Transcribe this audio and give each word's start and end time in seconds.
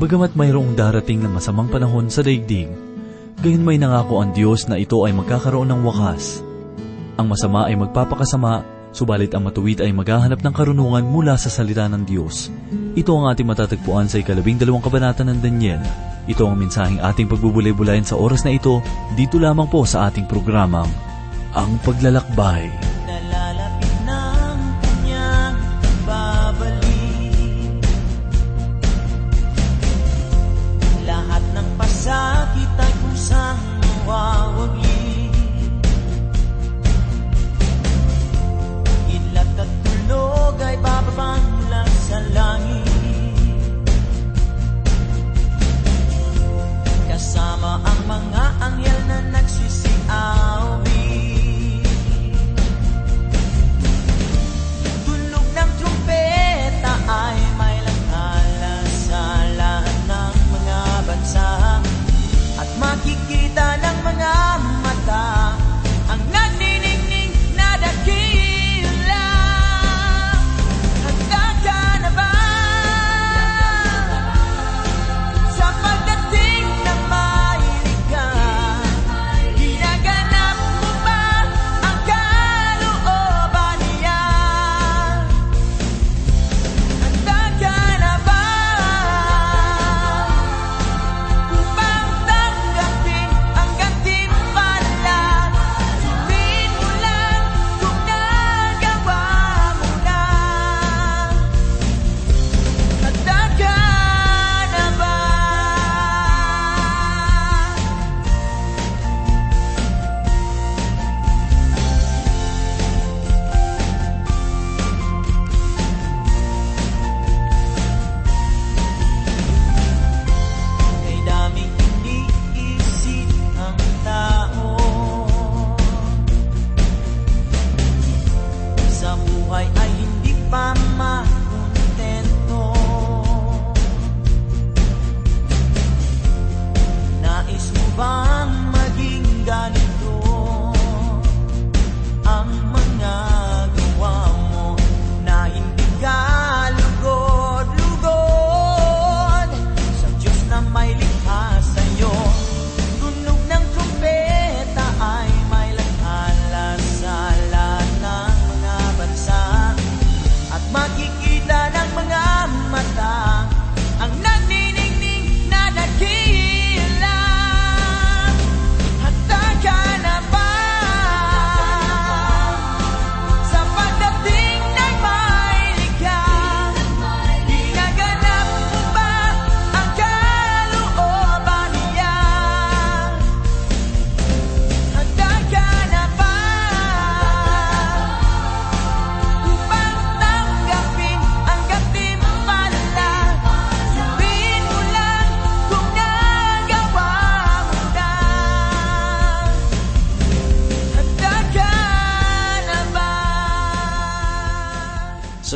Bagamat 0.00 0.32
mayroong 0.32 0.80
darating 0.80 1.20
na 1.20 1.28
masamang 1.28 1.68
panahon 1.68 2.08
sa 2.08 2.24
daigdig, 2.24 2.72
gayon 3.44 3.60
may 3.60 3.76
nangako 3.76 4.24
ang 4.24 4.32
Diyos 4.32 4.64
na 4.64 4.80
ito 4.80 4.96
ay 5.04 5.12
magkakaroon 5.12 5.68
ng 5.68 5.84
wakas. 5.84 6.40
Ang 7.20 7.28
masama 7.28 7.68
ay 7.68 7.76
magpapakasama, 7.76 8.64
subalit 8.96 9.28
ang 9.36 9.44
matuwid 9.44 9.84
ay 9.84 9.92
maghahanap 9.92 10.40
ng 10.40 10.54
karunungan 10.56 11.04
mula 11.04 11.36
sa 11.36 11.52
salita 11.52 11.84
ng 11.84 12.08
Diyos. 12.08 12.48
Ito 12.96 13.12
ang 13.12 13.28
ating 13.28 13.44
matatagpuan 13.44 14.08
sa 14.08 14.24
ikalabing 14.24 14.56
dalawang 14.56 14.80
kabanata 14.80 15.20
ng 15.20 15.36
Daniel. 15.36 15.84
Ito 16.24 16.48
ang 16.48 16.56
mensaheng 16.56 17.04
ating 17.04 17.28
pagbubulay-bulayan 17.28 18.08
sa 18.08 18.16
oras 18.16 18.40
na 18.48 18.56
ito, 18.56 18.80
dito 19.20 19.36
lamang 19.36 19.68
po 19.68 19.84
sa 19.84 20.08
ating 20.08 20.24
programang, 20.24 20.88
Ang 21.52 21.76
Paglalakbay. 21.84 22.89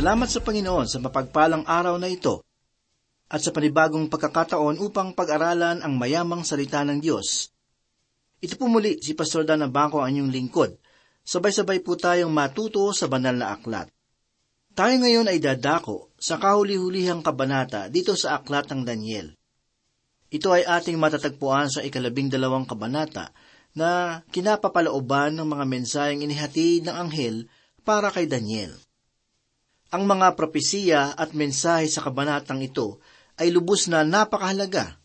Salamat 0.05 0.29
sa 0.29 0.37
Panginoon 0.45 0.85
sa 0.85 1.01
mapagpalang 1.01 1.65
araw 1.65 1.97
na 1.97 2.05
ito 2.05 2.45
at 3.25 3.41
sa 3.41 3.49
panibagong 3.49 4.05
pagkakataon 4.05 4.77
upang 4.77 5.17
pag-aralan 5.17 5.81
ang 5.81 5.97
mayamang 5.97 6.45
salita 6.45 6.85
ng 6.85 7.01
Diyos. 7.01 7.49
Ito 8.37 8.53
po 8.53 8.69
muli 8.69 9.01
si 9.01 9.17
Pastor 9.17 9.49
Dan 9.49 9.65
Abangco 9.65 10.05
ang 10.05 10.13
inyong 10.13 10.29
lingkod. 10.29 10.77
Sabay-sabay 11.25 11.81
po 11.81 11.97
tayong 11.97 12.29
matuto 12.29 12.85
sa 12.93 13.09
banal 13.09 13.33
na 13.33 13.57
aklat. 13.57 13.89
Tayo 14.77 14.93
ngayon 14.93 15.25
ay 15.25 15.41
dadako 15.41 16.13
sa 16.21 16.37
kahuli-hulihang 16.37 17.25
kabanata 17.25 17.89
dito 17.89 18.13
sa 18.13 18.37
aklat 18.37 18.69
ng 18.69 18.85
Daniel. 18.85 19.33
Ito 20.29 20.53
ay 20.53 20.69
ating 20.69 21.01
matatagpuan 21.01 21.73
sa 21.73 21.81
ikalabing 21.81 22.29
dalawang 22.29 22.69
kabanata 22.69 23.33
na 23.73 24.21
kinapapalooban 24.29 25.33
ng 25.33 25.49
mga 25.49 25.65
mensaheng 25.65 26.21
inihatid 26.21 26.85
ng 26.85 26.93
anghel 26.93 27.49
para 27.81 28.13
kay 28.13 28.29
Daniel. 28.29 28.77
Ang 29.95 30.11
mga 30.11 30.35
propesiya 30.35 31.15
at 31.15 31.31
mensahe 31.31 31.87
sa 31.87 32.03
kabanatang 32.03 32.59
ito 32.59 32.99
ay 33.39 33.47
lubos 33.47 33.87
na 33.87 34.03
napakahalaga. 34.03 34.99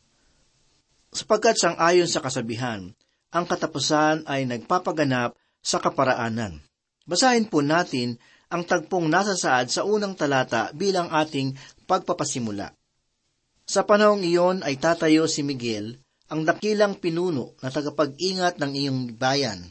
Sapagkat 1.14 1.54
sang 1.54 1.78
ayon 1.78 2.10
sa 2.10 2.18
kasabihan, 2.18 2.90
ang 3.30 3.46
katapusan 3.46 4.26
ay 4.26 4.50
nagpapaganap 4.50 5.38
sa 5.62 5.78
kaparaanan. 5.78 6.59
Basahin 7.06 7.47
po 7.47 7.62
natin 7.62 8.18
ang 8.50 8.66
tagpong 8.66 9.06
nasa 9.06 9.38
saad 9.38 9.70
sa 9.70 9.86
unang 9.86 10.18
talata 10.18 10.74
bilang 10.74 11.06
ating 11.06 11.54
pagpapasimula. 11.86 12.74
Sa 13.62 13.86
panahong 13.86 14.26
iyon 14.26 14.66
ay 14.66 14.74
tatayo 14.74 15.30
si 15.30 15.47
Miguel, 15.47 16.03
ang 16.26 16.42
dakilang 16.42 16.98
pinuno 16.98 17.54
na 17.62 17.70
tagapag-ingat 17.70 18.59
ng 18.59 18.72
iyong 18.74 19.15
bayan. 19.15 19.70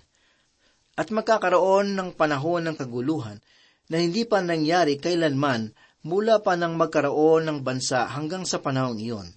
At 0.95 1.11
magkakaroon 1.11 1.91
ng 1.91 2.15
panahon 2.15 2.71
ng 2.71 2.79
kaguluhan 2.79 3.43
na 3.89 3.97
hindi 3.97 4.23
pa 4.23 4.39
nangyari 4.39 5.01
kailanman 5.01 5.73
mula 6.05 6.39
pa 6.39 6.55
nang 6.55 6.79
magkaroon 6.79 7.49
ng 7.49 7.59
bansa 7.65 8.07
hanggang 8.07 8.47
sa 8.47 8.61
panahong 8.63 9.01
iyon. 9.01 9.27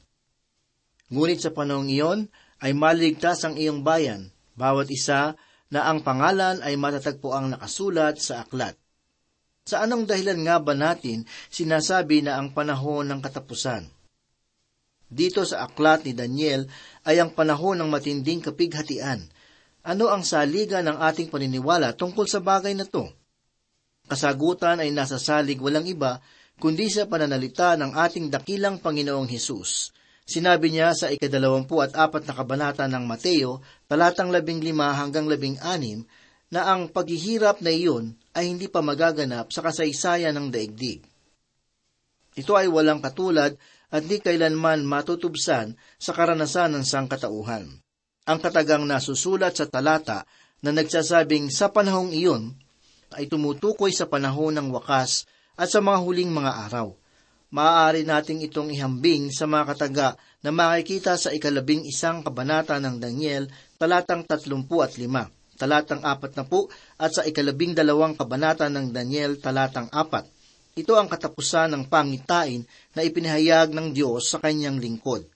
Ngunit 1.11 1.43
sa 1.43 1.51
panahong 1.51 1.91
iyon 1.91 2.21
ay 2.63 2.77
maligtas 2.77 3.43
ang 3.43 3.59
iyong 3.59 3.83
bayan, 3.83 4.31
bawat 4.55 4.93
isa 4.93 5.35
na 5.73 5.89
ang 5.89 6.05
pangalan 6.05 6.61
ay 6.61 6.77
matatagpo 6.77 7.33
ang 7.33 7.57
nakasulat 7.57 8.21
sa 8.21 8.45
aklat. 8.45 8.77
Sa 9.65 9.83
anong 9.83 10.05
dahilan 10.05 10.41
nga 10.45 10.57
ba 10.61 10.77
natin 10.77 11.25
sinasabi 11.49 12.21
na 12.21 12.37
ang 12.39 12.53
panahon 12.53 13.09
ng 13.09 13.21
katapusan? 13.25 13.89
Dito 15.13 15.45
sa 15.45 15.69
aklat 15.69 16.09
ni 16.09 16.17
Daniel 16.17 16.69
ay 17.05 17.21
ang 17.21 17.37
panahon 17.37 17.81
ng 17.81 17.89
matinding 17.93 18.41
kapighatian. 18.41 19.29
Ano 19.85 20.09
ang 20.09 20.25
saligan 20.25 20.89
ng 20.89 20.99
ating 20.99 21.29
paniniwala 21.29 21.93
tungkol 21.93 22.25
sa 22.25 22.41
bagay 22.41 22.73
na 22.73 22.89
to? 22.89 23.13
Kasagutan 24.13 24.77
ay 24.85 24.93
nasa 24.93 25.17
salig 25.17 25.57
walang 25.57 25.89
iba, 25.89 26.21
kundi 26.61 26.93
sa 26.93 27.09
pananalita 27.09 27.81
ng 27.81 27.97
ating 27.97 28.29
dakilang 28.29 28.77
Panginoong 28.77 29.25
Hesus. 29.25 29.89
Sinabi 30.29 30.69
niya 30.69 30.93
sa 30.93 31.09
ikadalawampu 31.09 31.81
at 31.81 31.97
apat 31.97 32.29
na 32.29 32.37
kabanata 32.37 32.85
ng 32.93 33.09
Mateo, 33.09 33.65
talatang 33.89 34.29
labing 34.29 34.61
lima 34.61 34.93
hanggang 34.93 35.25
labing 35.25 35.57
anim, 35.65 36.05
na 36.53 36.69
ang 36.69 36.93
paghihirap 36.93 37.65
na 37.65 37.73
iyon 37.73 38.13
ay 38.37 38.53
hindi 38.53 38.69
pa 38.69 38.85
magaganap 38.85 39.49
sa 39.49 39.65
kasaysayan 39.65 40.37
ng 40.37 40.53
daigdig. 40.53 41.01
Ito 42.37 42.53
ay 42.53 42.69
walang 42.69 43.01
katulad 43.01 43.57
at 43.89 44.03
di 44.05 44.21
kailanman 44.21 44.85
matutubsan 44.85 45.73
sa 45.97 46.13
karanasan 46.13 46.77
ng 46.77 46.85
sangkatauhan. 46.85 47.81
Ang 48.29 48.39
katagang 48.45 48.85
nasusulat 48.85 49.57
sa 49.57 49.65
talata 49.65 50.29
na 50.61 50.69
nagsasabing 50.77 51.49
sa 51.49 51.73
panahong 51.73 52.13
iyon 52.13 52.61
ay 53.15 53.31
tumutukoy 53.31 53.93
sa 53.93 54.09
panahon 54.09 54.57
ng 54.57 54.69
wakas 54.75 55.29
at 55.57 55.69
sa 55.69 55.81
mga 55.85 55.99
huling 56.01 56.33
mga 56.33 56.53
araw 56.71 56.97
maaari 57.53 58.09
nating 58.09 58.41
itong 58.49 58.73
ihambing 58.73 59.29
sa 59.29 59.45
mga 59.45 59.77
kataga 59.77 60.09
na 60.41 60.51
makikita 60.51 61.21
sa 61.21 61.31
ikalabing 61.31 61.85
isang 61.85 62.25
kabanata 62.25 62.81
ng 62.81 62.97
Daniel, 62.97 63.47
talatang 63.77 64.25
tatlumpu 64.25 64.81
at 64.81 64.97
lima, 64.97 65.29
talatang 65.61 66.01
apat 66.01 66.33
na 66.35 66.49
po, 66.49 66.73
at 66.97 67.13
sa 67.13 67.23
ikalabing 67.29 67.77
dalawang 67.77 68.17
kabanata 68.17 68.67
ng 68.73 68.91
Daniel, 68.91 69.37
talatang 69.37 69.93
apat. 69.93 70.27
Ito 70.73 70.97
ang 70.97 71.07
katapusan 71.13 71.77
ng 71.77 71.85
pangitain 71.93 72.65
na 72.97 73.05
ipinahayag 73.05 73.77
ng 73.77 73.93
Diyos 73.93 74.33
sa 74.33 74.41
kanyang 74.41 74.81
lingkod. 74.81 75.29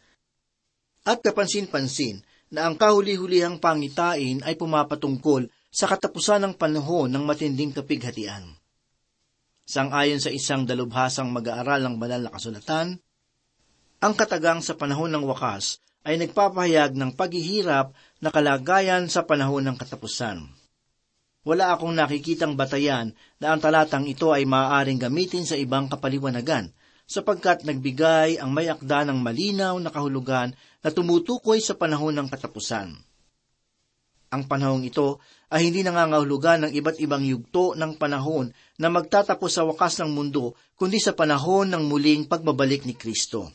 At 1.05 1.21
kapansin-pansin 1.21 2.25
na 2.49 2.67
ang 2.67 2.81
kahuli-hulihang 2.81 3.61
pangitain 3.61 4.41
ay 4.43 4.57
pumapatungkol 4.57 5.47
sa 5.77 5.85
katapusan 5.85 6.41
ng 6.41 6.55
panahon 6.57 7.13
ng 7.13 7.21
matinding 7.29 7.69
kapighatian. 7.77 8.57
Sang-ayon 9.69 10.25
sa 10.25 10.33
isang 10.33 10.65
dalubhasang 10.65 11.29
mag-aaral 11.29 11.85
ng 11.85 12.01
banal 12.01 12.25
na 12.25 12.33
kasulatan, 12.33 12.97
ang 14.01 14.15
katagang 14.17 14.65
sa 14.65 14.73
panahon 14.73 15.13
ng 15.13 15.29
wakas 15.29 15.85
ay 16.09 16.17
nagpapahayag 16.17 16.97
ng 16.97 17.13
paghihirap 17.13 17.93
na 18.25 18.33
kalagayan 18.33 19.13
sa 19.13 19.29
panahon 19.29 19.69
ng 19.69 19.77
katapusan. 19.77 20.49
Wala 21.45 21.77
akong 21.77 21.93
nakikitang 21.93 22.57
batayan 22.57 23.13
na 23.37 23.53
ang 23.53 23.61
talatang 23.61 24.09
ito 24.09 24.33
ay 24.33 24.49
maaaring 24.49 24.97
gamitin 24.97 25.45
sa 25.45 25.61
ibang 25.61 25.93
kapaliwanagan, 25.93 26.73
sapagkat 27.05 27.69
nagbigay 27.69 28.41
ang 28.41 28.49
may 28.49 28.73
akda 28.73 29.05
ng 29.05 29.21
malinaw 29.21 29.77
na 29.77 29.93
kahulugan 29.93 30.57
na 30.81 30.89
tumutukoy 30.89 31.61
sa 31.61 31.77
panahon 31.77 32.17
ng 32.17 32.33
katapusan. 32.33 33.06
Ang 34.35 34.51
panahong 34.51 34.83
ito 34.83 35.23
ay 35.55 35.71
hindi 35.71 35.87
nangangahulugan 35.87 36.67
ng 36.67 36.73
iba't 36.75 36.99
ibang 36.99 37.23
yugto 37.23 37.79
ng 37.79 37.95
panahon 37.95 38.51
na 38.83 38.91
magtatapos 38.91 39.51
sa 39.55 39.63
wakas 39.63 40.03
ng 40.03 40.11
mundo, 40.11 40.59
kundi 40.75 40.99
sa 40.99 41.15
panahon 41.15 41.71
ng 41.71 41.87
muling 41.87 42.27
pagbabalik 42.27 42.83
ni 42.83 42.99
Kristo. 42.99 43.55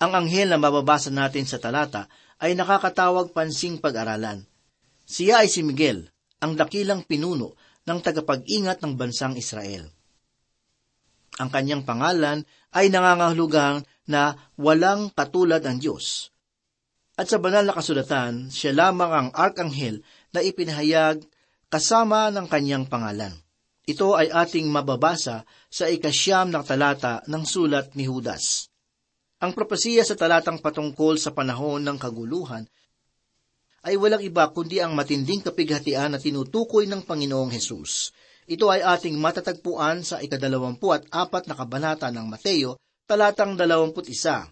Ang 0.00 0.12
anghel 0.24 0.48
na 0.48 0.60
mababasa 0.60 1.12
natin 1.12 1.44
sa 1.44 1.60
talata 1.60 2.08
ay 2.40 2.56
nakakatawag 2.56 3.32
pansing 3.36 3.80
pag-aralan. 3.80 4.44
Siya 5.04 5.44
ay 5.44 5.48
si 5.48 5.60
Miguel, 5.60 6.08
ang 6.40 6.56
dakilang 6.56 7.04
pinuno 7.04 7.56
ng 7.86 7.98
tagapag-ingat 8.00 8.82
ng 8.82 8.92
bansang 8.96 9.36
Israel. 9.38 9.88
Ang 11.36 11.48
kanyang 11.52 11.84
pangalan 11.84 12.48
ay 12.72 12.88
nangangahulugang 12.88 13.84
na 14.08 14.36
walang 14.56 15.12
katulad 15.12 15.60
ang 15.64 15.76
Diyos. 15.76 16.32
At 17.16 17.32
sa 17.32 17.40
banal 17.40 17.64
na 17.64 17.72
kasulatan, 17.72 18.52
siya 18.52 18.76
lamang 18.76 19.08
ang 19.08 19.28
arkanghel 19.32 20.04
na 20.36 20.44
ipinahayag 20.44 21.24
kasama 21.72 22.28
ng 22.28 22.44
kanyang 22.44 22.84
pangalan. 22.84 23.32
Ito 23.88 24.20
ay 24.20 24.28
ating 24.28 24.68
mababasa 24.68 25.48
sa 25.72 25.84
ikasyam 25.88 26.52
na 26.52 26.60
talata 26.60 27.24
ng 27.24 27.42
sulat 27.48 27.96
ni 27.96 28.04
Judas. 28.04 28.68
Ang 29.40 29.56
propesiya 29.56 30.04
sa 30.04 30.12
talatang 30.12 30.60
patungkol 30.60 31.16
sa 31.16 31.32
panahon 31.32 31.80
ng 31.84 31.96
kaguluhan 31.96 32.68
ay 33.86 33.94
walang 33.94 34.20
iba 34.20 34.50
kundi 34.50 34.82
ang 34.82 34.98
matinding 34.98 35.40
kapighatian 35.40 36.12
na 36.12 36.18
tinutukoy 36.18 36.90
ng 36.90 37.06
Panginoong 37.06 37.54
Hesus. 37.54 38.10
Ito 38.50 38.66
ay 38.68 38.82
ating 38.82 39.14
matatagpuan 39.16 40.02
sa 40.02 40.18
ikadalawampu 40.18 40.90
at 40.90 41.06
apat 41.14 41.46
na 41.46 41.54
kabanata 41.54 42.10
ng 42.10 42.26
Mateo, 42.26 42.76
talatang 43.06 43.54
dalawamput 43.54 44.10
isa. 44.10 44.50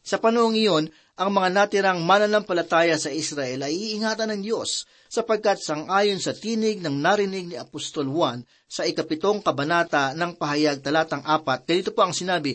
Sa 0.00 0.16
panahong 0.16 0.56
iyon, 0.56 0.88
ang 1.16 1.32
mga 1.32 1.48
natirang 1.48 2.04
mananampalataya 2.04 3.00
sa 3.00 3.08
Israel 3.08 3.64
ay 3.64 3.72
iingatan 3.72 4.36
ng 4.36 4.42
Diyos 4.44 4.84
sapagkat 5.08 5.64
sangayon 5.64 6.20
sa 6.20 6.36
tinig 6.36 6.84
ng 6.84 6.92
narinig 6.92 7.48
ni 7.48 7.56
Apostol 7.56 8.12
Juan 8.12 8.44
sa 8.68 8.84
ikapitong 8.84 9.40
kabanata 9.40 10.12
ng 10.12 10.36
pahayag 10.36 10.84
talatang 10.84 11.24
apat, 11.24 11.64
ganito 11.64 11.96
po 11.96 12.04
ang 12.04 12.12
sinabi, 12.12 12.52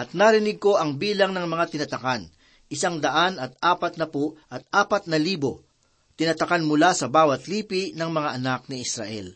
At 0.00 0.16
narinig 0.16 0.56
ko 0.56 0.80
ang 0.80 0.96
bilang 0.96 1.36
ng 1.36 1.44
mga 1.44 1.76
tinatakan, 1.76 2.24
isang 2.72 3.04
daan 3.04 3.36
at 3.36 3.52
apat 3.60 4.00
na 4.00 4.08
po 4.08 4.40
at 4.48 4.64
apat 4.72 5.04
na 5.04 5.20
libo, 5.20 5.60
tinatakan 6.16 6.64
mula 6.64 6.96
sa 6.96 7.12
bawat 7.12 7.44
lipi 7.52 7.92
ng 7.92 8.08
mga 8.08 8.30
anak 8.40 8.64
ni 8.72 8.80
Israel. 8.80 9.28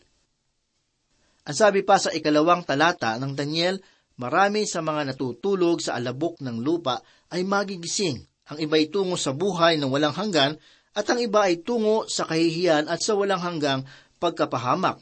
Ang 1.45 1.55
sabi 1.55 1.85
pa 1.85 2.01
sa 2.01 2.09
ikalawang 2.09 2.65
talata 2.65 3.13
ng 3.21 3.37
Daniel, 3.37 3.77
marami 4.17 4.65
sa 4.65 4.81
mga 4.81 5.13
natutulog 5.13 5.85
sa 5.85 6.01
alabok 6.01 6.41
ng 6.41 6.57
lupa 6.65 6.97
ay 7.29 7.45
magigising 7.45 8.25
ang 8.49 8.57
iba 8.57 8.81
ay 8.81 8.89
tungo 8.89 9.13
sa 9.13 9.31
buhay 9.31 9.77
ng 9.77 9.89
walang 9.93 10.17
hanggan, 10.17 10.57
at 10.97 11.05
ang 11.05 11.21
iba 11.21 11.45
ay 11.45 11.61
tungo 11.61 12.09
sa 12.09 12.25
kahihiyan 12.25 12.89
at 12.89 12.99
sa 13.05 13.13
walang 13.13 13.39
hanggang 13.39 13.85
pagkapahamak. 14.17 14.97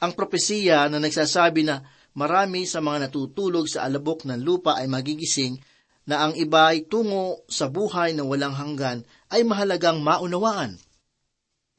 Ang 0.00 0.12
propesiya 0.16 0.88
na 0.88 0.98
nagsasabi 0.98 1.62
na 1.62 1.84
marami 2.16 2.64
sa 2.64 2.80
mga 2.80 3.06
natutulog 3.06 3.68
sa 3.68 3.84
alabok 3.84 4.24
ng 4.24 4.40
lupa 4.40 4.80
ay 4.80 4.88
magigising, 4.88 5.60
na 6.02 6.26
ang 6.26 6.34
iba 6.34 6.74
ay 6.74 6.90
tungo 6.90 7.46
sa 7.46 7.70
buhay 7.70 8.10
ng 8.16 8.26
walang 8.26 8.58
hanggan 8.58 9.06
ay 9.30 9.46
mahalagang 9.46 10.02
maunawaan. 10.02 10.74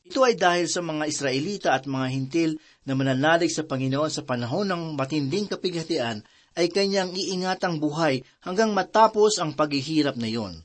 Ito 0.03 0.19
ay 0.23 0.35
dahil 0.35 0.67
sa 0.67 0.79
mga 0.83 1.03
Israelita 1.07 1.69
at 1.75 1.87
mga 1.87 2.07
hintil 2.11 2.51
na 2.87 2.95
mananalig 2.95 3.51
sa 3.51 3.67
Panginoon 3.67 4.11
sa 4.11 4.23
panahon 4.23 4.67
ng 4.67 4.99
matinding 4.99 5.47
kapighatian 5.47 6.23
ay 6.53 6.69
kanyang 6.69 7.13
iingatang 7.13 7.81
buhay 7.81 8.21
hanggang 8.41 8.71
matapos 8.73 9.41
ang 9.41 9.57
paghihirap 9.57 10.17
na 10.17 10.29
iyon. 10.29 10.61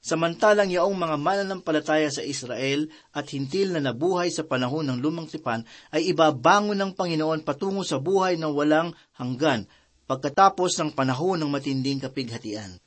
Samantalang 0.00 0.72
yaong 0.72 0.96
mga 0.96 1.16
mananampalataya 1.20 2.08
sa 2.08 2.24
Israel 2.24 2.88
at 3.12 3.28
hintil 3.28 3.76
na 3.76 3.84
nabuhay 3.84 4.32
sa 4.32 4.48
panahon 4.48 4.88
ng 4.88 4.96
lumang 4.96 5.28
tipan 5.28 5.60
ay 5.92 6.08
ibabangon 6.08 6.80
ng 6.80 6.96
Panginoon 6.96 7.44
patungo 7.44 7.84
sa 7.84 8.00
buhay 8.00 8.40
ng 8.40 8.48
walang 8.48 8.96
hanggan 9.20 9.68
pagkatapos 10.08 10.80
ng 10.80 10.90
panahon 10.96 11.36
ng 11.36 11.52
matinding 11.52 12.00
kapighatian. 12.00 12.80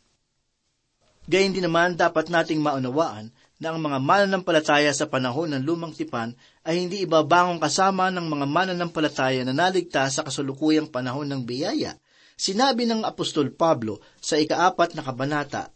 Gayun 1.30 1.53
din 1.56 1.63
naman 1.70 1.96
dapat 1.96 2.34
nating 2.34 2.60
maunawaan 2.60 3.30
na 3.63 3.72
ang 3.72 3.79
mga 3.79 4.03
mananampalataya 4.03 4.91
sa 4.91 5.08
panahon 5.08 5.55
ng 5.55 5.63
lumang 5.63 5.96
tipan 5.96 6.36
ay 6.67 6.84
hindi 6.84 7.08
ibabangong 7.08 7.63
kasama 7.63 8.12
ng 8.12 8.27
mga 8.27 8.46
mananampalataya 8.51 9.48
na 9.48 9.55
naligtas 9.55 10.20
sa 10.20 10.27
kasulukuyang 10.27 10.91
panahon 10.91 11.32
ng 11.32 11.48
biyaya. 11.48 11.96
Sinabi 12.36 12.84
ng 12.84 13.08
Apostol 13.08 13.55
Pablo 13.55 14.03
sa 14.20 14.36
ikaapat 14.36 15.00
na 15.00 15.08
kabanata 15.08 15.72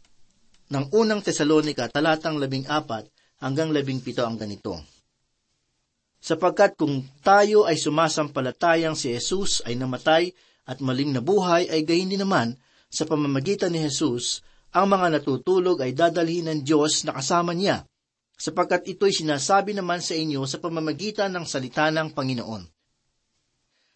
ng 0.68 0.92
unang 0.92 1.24
Tesalonika 1.24 1.88
talatang 1.88 2.36
labing 2.36 2.68
apat 2.68 3.08
hanggang 3.40 3.72
labing 3.72 4.04
pito 4.04 4.28
ang 4.28 4.36
ganito. 4.36 4.84
Sapagkat 6.20 6.76
kung 6.76 7.08
tayo 7.24 7.64
ay 7.64 7.80
sumasampalatayang 7.80 9.00
si 9.00 9.16
Jesus 9.16 9.64
ay 9.64 9.80
namatay 9.80 10.36
at 10.68 10.84
maling 10.84 11.16
nabuhay 11.16 11.72
ay 11.72 11.88
gayon 11.88 12.12
din 12.12 12.20
naman 12.20 12.60
sa 12.92 13.08
pamamagitan 13.08 13.72
ni 13.72 13.80
Jesus 13.80 14.44
ang 14.76 14.88
mga 14.92 15.20
natutulog 15.20 15.80
ay 15.80 15.96
dadalhin 15.96 16.52
ng 16.52 16.60
Diyos 16.64 17.08
na 17.08 17.16
kasama 17.16 17.56
niya, 17.56 17.88
sapagkat 18.38 18.86
ito'y 18.86 19.12
sinasabi 19.12 19.74
naman 19.74 20.04
sa 20.04 20.14
inyo 20.14 20.46
sa 20.46 20.62
pamamagitan 20.62 21.34
ng 21.34 21.46
salita 21.48 21.90
ng 21.90 22.14
Panginoon. 22.14 22.64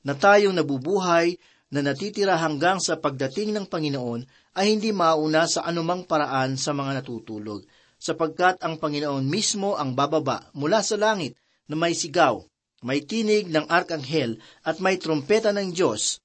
Na 0.02 0.18
tayong 0.18 0.58
nabubuhay 0.58 1.38
na 1.72 1.80
natitira 1.86 2.36
hanggang 2.36 2.82
sa 2.82 2.98
pagdating 2.98 3.54
ng 3.54 3.66
Panginoon 3.70 4.26
ay 4.58 4.76
hindi 4.76 4.90
mauna 4.92 5.46
sa 5.46 5.64
anumang 5.64 6.04
paraan 6.10 6.58
sa 6.58 6.74
mga 6.74 7.00
natutulog, 7.00 7.64
sapagkat 8.02 8.60
ang 8.66 8.82
Panginoon 8.82 9.24
mismo 9.30 9.78
ang 9.78 9.94
bababa 9.94 10.50
mula 10.58 10.82
sa 10.82 10.98
langit 10.98 11.38
na 11.70 11.78
may 11.78 11.94
sigaw, 11.94 12.42
may 12.82 13.06
tinig 13.06 13.48
ng 13.48 13.70
arkanghel 13.70 14.42
at 14.66 14.82
may 14.82 14.98
trompeta 14.98 15.54
ng 15.54 15.70
Diyos, 15.70 16.18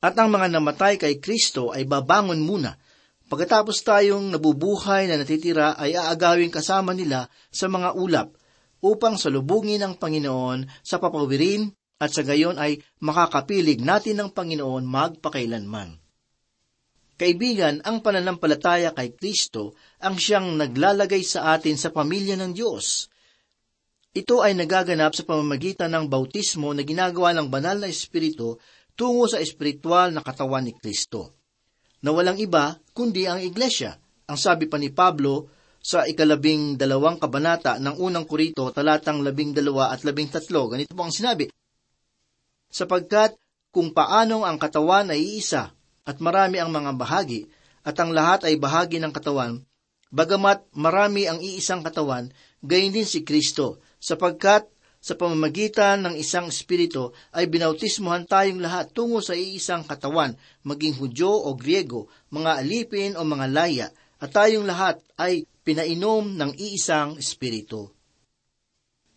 at 0.00 0.16
ang 0.16 0.32
mga 0.32 0.56
namatay 0.56 0.96
kay 0.96 1.20
Kristo 1.20 1.70
ay 1.74 1.84
babangon 1.84 2.40
muna 2.40 2.74
Pagkatapos 3.28 3.84
tayong 3.84 4.32
nabubuhay 4.32 5.04
na 5.04 5.20
natitira 5.20 5.76
ay 5.76 5.92
aagawin 5.92 6.48
kasama 6.48 6.96
nila 6.96 7.28
sa 7.52 7.68
mga 7.68 7.92
ulap 7.92 8.32
upang 8.80 9.20
salubungin 9.20 9.84
ang 9.84 10.00
Panginoon 10.00 10.64
sa 10.80 10.96
papawirin 10.96 11.68
at 12.00 12.08
sa 12.08 12.24
gayon 12.24 12.56
ay 12.56 12.80
makakapilig 13.04 13.84
natin 13.84 14.24
ng 14.24 14.30
Panginoon 14.32 14.80
magpakailanman. 14.80 16.00
Kaibigan, 17.18 17.84
ang 17.84 18.00
pananampalataya 18.00 18.96
kay 18.96 19.12
Kristo 19.12 19.76
ang 20.00 20.16
siyang 20.16 20.56
naglalagay 20.56 21.20
sa 21.20 21.52
atin 21.52 21.74
sa 21.76 21.92
pamilya 21.92 22.38
ng 22.38 22.56
Diyos. 22.56 23.12
Ito 24.14 24.40
ay 24.40 24.56
nagaganap 24.56 25.12
sa 25.12 25.26
pamamagitan 25.28 25.92
ng 25.92 26.08
bautismo 26.08 26.72
na 26.72 26.80
ginagawa 26.80 27.36
ng 27.36 27.52
banal 27.52 27.82
na 27.82 27.90
Espiritu 27.90 28.56
tungo 28.96 29.28
sa 29.28 29.42
espiritual 29.42 30.14
na 30.14 30.24
katawan 30.24 30.64
ni 30.64 30.72
Kristo. 30.72 31.37
Na 32.02 32.10
walang 32.14 32.38
iba 32.38 32.78
kundi 32.94 33.26
ang 33.26 33.42
iglesia. 33.42 33.98
Ang 34.28 34.38
sabi 34.38 34.68
pa 34.68 34.76
ni 34.76 34.92
Pablo 34.92 35.48
sa 35.78 36.04
ikalabing 36.04 36.76
dalawang 36.76 37.16
kabanata 37.16 37.78
ng 37.80 37.96
unang 37.96 38.26
kurito 38.28 38.68
talatang 38.74 39.22
labing 39.24 39.56
dalawa 39.56 39.94
at 39.94 40.04
labing 40.04 40.28
tatlo, 40.28 40.68
ganito 40.68 40.92
po 40.92 41.06
ang 41.06 41.14
sinabi, 41.14 41.48
Sapagkat 42.68 43.40
kung 43.72 43.96
paanong 43.96 44.44
ang 44.44 44.60
katawan 44.60 45.08
ay 45.08 45.40
iisa 45.40 45.72
at 46.04 46.16
marami 46.20 46.60
ang 46.60 46.68
mga 46.68 46.92
bahagi 46.92 47.48
at 47.88 47.96
ang 47.96 48.12
lahat 48.12 48.44
ay 48.44 48.60
bahagi 48.60 49.00
ng 49.00 49.12
katawan, 49.14 49.64
bagamat 50.12 50.68
marami 50.76 51.24
ang 51.24 51.40
iisang 51.40 51.80
katawan, 51.80 52.28
gayon 52.60 52.92
din 52.92 53.08
si 53.08 53.24
Kristo, 53.24 53.80
sapagkat 53.96 54.68
sa 54.98 55.14
pamamagitan 55.14 56.02
ng 56.02 56.14
isang 56.18 56.50
espiritu 56.50 57.14
ay 57.30 57.46
binautismuhan 57.46 58.26
tayong 58.26 58.58
lahat 58.58 58.90
tungo 58.90 59.22
sa 59.22 59.38
iisang 59.38 59.86
katawan, 59.86 60.34
maging 60.66 60.98
Hudyo 60.98 61.30
o 61.30 61.54
Griego, 61.54 62.10
mga 62.34 62.60
alipin 62.60 63.14
o 63.14 63.22
mga 63.22 63.46
laya, 63.46 63.88
at 64.18 64.34
tayong 64.34 64.66
lahat 64.66 64.98
ay 65.14 65.46
pinainom 65.62 66.34
ng 66.34 66.50
iisang 66.58 67.14
espiritu. 67.14 67.94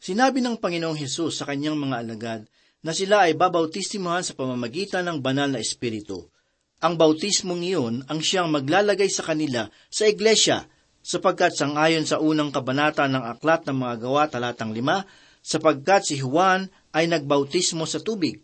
Sinabi 0.02 0.42
ng 0.42 0.58
Panginoong 0.58 0.98
Hesus 0.98 1.42
sa 1.42 1.46
kanyang 1.50 1.78
mga 1.78 1.96
alagad 2.02 2.42
na 2.82 2.94
sila 2.94 3.30
ay 3.30 3.38
babautismuhan 3.38 4.26
sa 4.26 4.34
pamamagitan 4.34 5.06
ng 5.06 5.18
banal 5.22 5.50
na 5.50 5.62
espiritu. 5.62 6.30
Ang 6.82 6.98
bautismong 6.98 7.62
iyon 7.62 8.02
ang 8.10 8.18
siyang 8.18 8.50
maglalagay 8.50 9.06
sa 9.10 9.22
kanila 9.22 9.70
sa 9.94 10.10
iglesia, 10.10 10.66
sapagkat 11.02 11.54
sangayon 11.54 12.06
sa 12.06 12.18
unang 12.22 12.50
kabanata 12.50 13.06
ng 13.06 13.22
Aklat 13.22 13.66
ng 13.70 13.78
mga 13.78 13.96
Gawa 14.02 14.24
talatang 14.30 14.74
lima, 14.74 15.06
sapagkat 15.42 16.14
si 16.14 16.16
Juan 16.22 16.70
ay 16.94 17.10
nagbautismo 17.10 17.84
sa 17.90 18.00
tubig. 18.00 18.40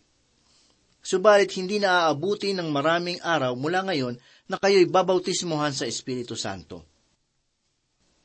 Subalit 0.98 1.54
hindi 1.54 1.78
na 1.78 2.04
aabuti 2.04 2.52
ng 2.52 2.68
maraming 2.68 3.22
araw 3.22 3.54
mula 3.54 3.86
ngayon 3.86 4.18
na 4.50 4.58
kayo'y 4.58 4.90
babautismohan 4.90 5.72
sa 5.72 5.86
Espiritu 5.86 6.34
Santo. 6.34 6.84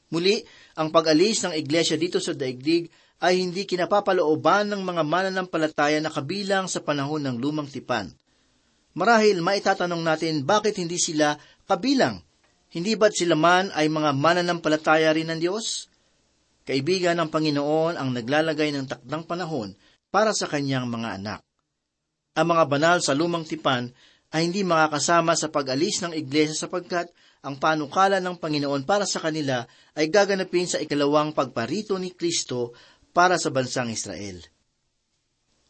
Muli, 0.10 0.42
ang 0.77 0.94
pag-alis 0.94 1.46
ng 1.46 1.53
iglesia 1.58 1.98
dito 1.98 2.22
sa 2.22 2.38
daigdig 2.38 2.89
ay 3.24 3.39
hindi 3.39 3.63
kinapapalooban 3.63 4.68
ng 4.74 4.82
mga 4.84 5.01
mananampalataya 5.06 5.98
na 6.03 6.12
kabilang 6.12 6.68
sa 6.68 6.84
panahon 6.84 7.24
ng 7.24 7.39
lumang 7.39 7.70
tipan. 7.70 8.12
Marahil 8.94 9.42
maitatanong 9.42 10.03
natin 10.06 10.46
bakit 10.46 10.77
hindi 10.77 11.01
sila 11.01 11.34
kabilang. 11.65 12.22
Hindi 12.74 12.94
ba't 12.94 13.13
sila 13.13 13.34
man 13.38 13.70
ay 13.74 13.89
mga 13.89 14.12
mananampalataya 14.13 15.13
rin 15.13 15.30
ng 15.34 15.39
Diyos? 15.39 15.93
Kaibigan 16.63 17.20
ng 17.20 17.27
Panginoon 17.27 18.00
ang 18.00 18.15
naglalagay 18.15 18.72
ng 18.72 18.88
takdang 18.88 19.27
panahon 19.27 19.75
para 20.08 20.32
sa 20.32 20.48
kanyang 20.48 20.88
mga 20.88 21.20
anak. 21.20 21.39
Ang 22.39 22.55
mga 22.55 22.63
banal 22.65 22.98
sa 23.03 23.12
lumang 23.12 23.43
tipan 23.43 23.91
ay 24.34 24.50
hindi 24.50 24.65
makakasama 24.65 25.38
sa 25.38 25.51
pag-alis 25.51 26.01
ng 26.01 26.17
iglesia 26.17 26.65
sapagkat 26.65 27.12
ang 27.43 27.60
panukala 27.60 28.24
ng 28.24 28.39
Panginoon 28.39 28.88
para 28.88 29.03
sa 29.03 29.20
kanila 29.20 29.67
ay 29.93 30.08
gaganapin 30.10 30.65
sa 30.65 30.79
ikalawang 30.79 31.36
pagparito 31.36 32.00
ni 32.00 32.15
Kristo 32.15 32.74
para 33.13 33.38
sa 33.38 33.53
bansang 33.53 33.93
Israel. 33.93 34.41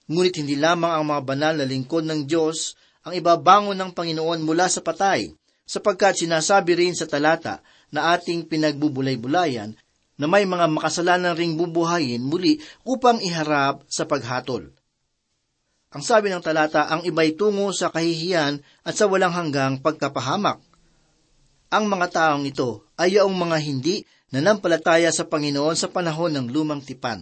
Ngunit 0.08 0.40
hindi 0.40 0.56
lamang 0.56 0.94
ang 0.96 1.06
mga 1.10 1.22
banal 1.26 1.54
na 1.60 1.66
lingkod 1.68 2.08
ng 2.08 2.24
Diyos 2.30 2.78
ang 3.04 3.12
ibabangon 3.12 3.76
ng 3.76 3.92
Panginoon 3.92 4.40
mula 4.48 4.72
sa 4.72 4.80
patay, 4.80 5.28
sapagkat 5.68 6.24
sinasabi 6.24 6.76
rin 6.76 6.96
sa 6.96 7.04
talata 7.04 7.60
na 7.92 8.16
ating 8.16 8.48
pinagbubulay-bulayan 8.48 9.76
na 10.18 10.30
may 10.30 10.46
mga 10.46 10.70
makasalanan 10.70 11.34
ring 11.34 11.58
bubuhayin 11.58 12.22
muli 12.22 12.62
upang 12.86 13.18
iharap 13.20 13.82
sa 13.90 14.06
paghatol. 14.06 14.70
Ang 15.94 16.02
sabi 16.02 16.34
ng 16.34 16.42
talata, 16.42 16.90
ang 16.90 17.06
iba'y 17.06 17.38
tungo 17.38 17.70
sa 17.70 17.94
kahihiyan 17.94 18.58
at 18.82 18.94
sa 18.98 19.06
walang 19.06 19.34
hanggang 19.34 19.78
pagkapahamak. 19.78 20.58
Ang 21.70 21.86
mga 21.86 22.08
taong 22.10 22.46
ito 22.50 22.90
ay 22.98 23.22
yaong 23.22 23.34
mga 23.34 23.58
hindi 23.62 24.02
nanampalataya 24.34 25.14
sa 25.14 25.30
Panginoon 25.30 25.78
sa 25.78 25.94
panahon 25.94 26.34
ng 26.34 26.50
lumang 26.50 26.82
tipan. 26.82 27.22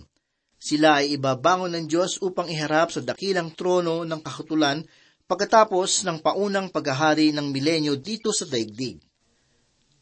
Sila 0.56 1.04
ay 1.04 1.20
ibabangon 1.20 1.76
ng 1.76 1.86
Diyos 1.92 2.24
upang 2.24 2.48
iharap 2.48 2.96
sa 2.96 3.04
dakilang 3.04 3.52
trono 3.52 4.08
ng 4.08 4.20
kahutulan 4.24 4.88
pagkatapos 5.28 6.08
ng 6.08 6.24
paunang 6.24 6.72
paghahari 6.72 7.36
ng 7.36 7.52
milenyo 7.52 8.00
dito 8.00 8.32
sa 8.32 8.48
daigdig. 8.48 9.04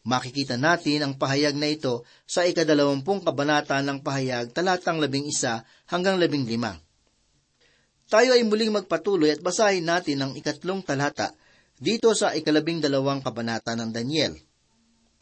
Makikita 0.09 0.57
natin 0.57 1.05
ang 1.05 1.13
pahayag 1.21 1.53
na 1.53 1.69
ito 1.69 2.01
sa 2.25 2.41
ikadalawampung 2.41 3.21
kabanata 3.21 3.77
ng 3.85 4.01
pahayag 4.01 4.49
talatang 4.49 4.97
labing 4.97 5.29
isa 5.29 5.61
hanggang 5.85 6.17
labing 6.17 6.49
lima. 6.49 6.73
Tayo 8.09 8.33
ay 8.33 8.41
muling 8.41 8.73
magpatuloy 8.73 9.37
at 9.37 9.45
basahin 9.45 9.85
natin 9.85 10.17
ang 10.25 10.31
ikatlong 10.33 10.81
talata 10.81 11.37
dito 11.77 12.09
sa 12.17 12.33
ikalabing 12.33 12.81
dalawang 12.81 13.21
kabanata 13.21 13.77
ng 13.77 13.93
Daniel. 13.93 14.33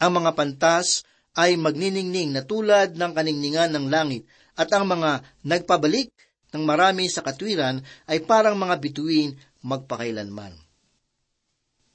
Ang 0.00 0.24
mga 0.24 0.32
pantas 0.32 1.04
ay 1.36 1.60
magniningning 1.60 2.32
na 2.32 2.48
tulad 2.48 2.96
ng 2.96 3.12
kaningningan 3.12 3.76
ng 3.76 3.92
langit 3.92 4.24
at 4.56 4.72
ang 4.72 4.88
mga 4.88 5.20
nagpabalik 5.44 6.08
ng 6.56 6.64
marami 6.64 7.12
sa 7.12 7.20
katwiran 7.20 7.84
ay 8.08 8.24
parang 8.24 8.56
mga 8.56 8.80
bituin 8.80 9.36
magpakailanman. 9.60 10.56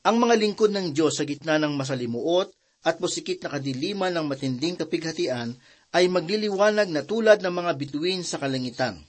Ang 0.06 0.16
mga 0.22 0.36
lingkod 0.38 0.70
ng 0.70 0.94
Diyos 0.94 1.18
sa 1.18 1.26
gitna 1.26 1.58
ng 1.58 1.74
masalimuot 1.74 2.54
at 2.84 3.00
pusikit 3.00 3.40
na 3.40 3.56
kadiliman 3.56 4.12
ng 4.12 4.28
matinding 4.28 4.75
kapighatian 4.75 5.56
ay 5.96 6.12
magliliwanag 6.12 6.92
na 6.92 7.02
tulad 7.08 7.40
ng 7.40 7.54
mga 7.54 7.72
bituin 7.80 8.22
sa 8.28 8.36
kalangitan. 8.38 9.00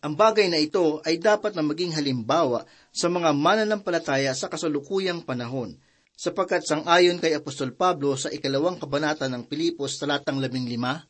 Ang 0.00 0.14
bagay 0.16 0.48
na 0.48 0.56
ito 0.56 1.02
ay 1.02 1.20
dapat 1.20 1.52
na 1.52 1.66
maging 1.66 1.92
halimbawa 1.92 2.64
sa 2.94 3.12
mga 3.12 3.34
mananampalataya 3.36 4.32
sa 4.32 4.46
kasalukuyang 4.46 5.24
panahon, 5.24 5.76
sapagkat 6.16 6.64
sangayon 6.64 7.20
kay 7.20 7.36
Apostol 7.36 7.76
Pablo 7.76 8.16
sa 8.16 8.32
ikalawang 8.32 8.80
kabanata 8.80 9.28
ng 9.28 9.44
Pilipos 9.44 10.00
talatang 10.00 10.40
labing 10.40 10.64
lima, 10.64 11.04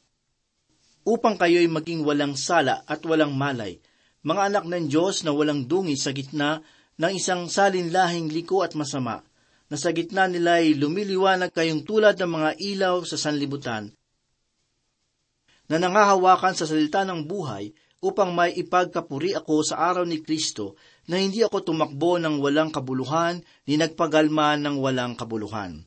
upang 1.06 1.38
kayo'y 1.38 1.70
maging 1.70 2.02
walang 2.02 2.34
sala 2.34 2.82
at 2.88 2.98
walang 3.06 3.36
malay, 3.36 3.78
mga 4.26 4.42
anak 4.50 4.64
ng 4.66 4.90
Diyos 4.90 5.22
na 5.22 5.30
walang 5.30 5.68
dungi 5.70 5.94
sa 5.94 6.10
gitna 6.10 6.64
ng 6.98 7.12
isang 7.14 7.46
salinlahing 7.46 8.32
liko 8.32 8.66
at 8.66 8.74
masama, 8.74 9.22
na 9.66 9.76
sa 9.78 9.90
gitna 9.90 10.30
nila 10.30 10.62
ay 10.62 10.78
lumiliwanag 10.78 11.50
kayong 11.50 11.82
tulad 11.82 12.14
ng 12.18 12.30
mga 12.30 12.50
ilaw 12.62 13.02
sa 13.02 13.18
sanlibutan, 13.18 13.90
na 15.66 15.76
nangahawakan 15.82 16.54
sa 16.54 16.64
salita 16.66 17.02
ng 17.02 17.26
buhay 17.26 17.74
upang 17.98 18.30
may 18.30 18.54
ipagkapuri 18.54 19.34
ako 19.34 19.66
sa 19.66 19.82
araw 19.90 20.06
ni 20.06 20.22
Kristo 20.22 20.78
na 21.10 21.18
hindi 21.18 21.42
ako 21.42 21.74
tumakbo 21.74 22.22
ng 22.22 22.38
walang 22.38 22.70
kabuluhan 22.70 23.42
ni 23.66 23.74
nagpagalma 23.74 24.54
ng 24.62 24.78
walang 24.78 25.18
kabuluhan. 25.18 25.82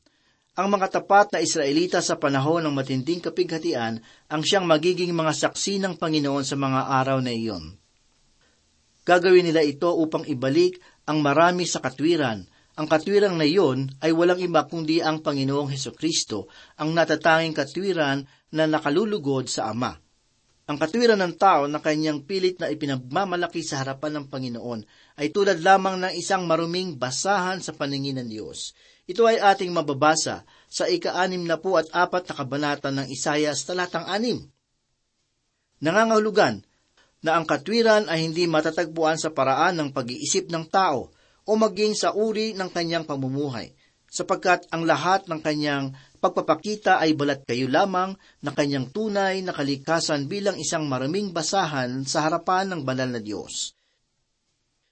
Ang 0.60 0.68
mga 0.76 1.00
tapat 1.00 1.32
na 1.32 1.40
Israelita 1.40 2.04
sa 2.04 2.20
panahon 2.20 2.68
ng 2.68 2.76
matinding 2.76 3.24
kapighatian 3.24 4.04
ang 4.28 4.42
siyang 4.44 4.68
magiging 4.68 5.16
mga 5.16 5.32
saksi 5.32 5.80
ng 5.80 5.96
Panginoon 5.96 6.44
sa 6.44 6.60
mga 6.60 6.82
araw 7.00 7.24
na 7.24 7.32
iyon. 7.32 7.80
Gagawin 9.08 9.48
nila 9.48 9.64
ito 9.64 9.88
upang 9.88 10.28
ibalik 10.28 10.84
ang 11.08 11.24
marami 11.24 11.64
sa 11.64 11.80
katwiran 11.80 12.44
ang 12.80 12.88
katwirang 12.88 13.36
na 13.36 13.44
iyon 13.44 13.92
ay 14.00 14.16
walang 14.16 14.40
iba 14.40 14.64
kundi 14.64 15.04
ang 15.04 15.20
Panginoong 15.20 15.68
Heso 15.68 15.92
Kristo, 15.92 16.48
ang 16.80 16.96
natatanging 16.96 17.52
katwiran 17.52 18.24
na 18.56 18.72
nakalulugod 18.72 19.52
sa 19.52 19.68
Ama. 19.76 20.00
Ang 20.64 20.80
katwiran 20.80 21.20
ng 21.20 21.36
tao 21.36 21.68
na 21.68 21.84
kanyang 21.84 22.24
pilit 22.24 22.56
na 22.56 22.72
ipinagmamalaki 22.72 23.60
sa 23.68 23.84
harapan 23.84 24.24
ng 24.24 24.26
Panginoon 24.32 24.80
ay 25.20 25.28
tulad 25.28 25.60
lamang 25.60 26.00
ng 26.00 26.14
isang 26.16 26.48
maruming 26.48 26.96
basahan 26.96 27.60
sa 27.60 27.76
paningin 27.76 28.16
ng 28.24 28.32
Diyos. 28.32 28.72
Ito 29.12 29.28
ay 29.28 29.44
ating 29.44 29.76
mababasa 29.76 30.48
sa 30.72 30.88
ika-anim 30.88 31.44
na 31.44 31.60
po 31.60 31.76
at 31.76 31.92
apat 31.92 32.32
na 32.32 32.34
kabanata 32.38 32.96
ng 32.96 33.12
Isayas 33.12 33.60
talatang 33.68 34.08
anim. 34.08 34.40
Nangangahulugan 35.84 36.64
na 37.28 37.36
ang 37.36 37.44
katwiran 37.44 38.08
ay 38.08 38.24
hindi 38.24 38.48
matatagpuan 38.48 39.20
sa 39.20 39.36
paraan 39.36 39.76
ng 39.76 39.90
pag-iisip 39.92 40.48
ng 40.48 40.64
tao, 40.72 41.12
o 41.50 41.58
maging 41.58 41.98
sa 41.98 42.14
uri 42.14 42.54
ng 42.54 42.70
kanyang 42.70 43.10
pamumuhay, 43.10 43.74
sapagkat 44.06 44.70
ang 44.70 44.86
lahat 44.86 45.26
ng 45.26 45.42
kanyang 45.42 45.98
pagpapakita 46.22 47.02
ay 47.02 47.18
balat 47.18 47.42
kayo 47.42 47.66
lamang 47.66 48.14
na 48.46 48.54
kanyang 48.54 48.94
tunay 48.94 49.42
na 49.42 49.50
kalikasan 49.50 50.30
bilang 50.30 50.62
isang 50.62 50.86
maraming 50.86 51.34
basahan 51.34 52.06
sa 52.06 52.30
harapan 52.30 52.70
ng 52.70 52.82
banal 52.86 53.10
na 53.10 53.18
Diyos. 53.18 53.74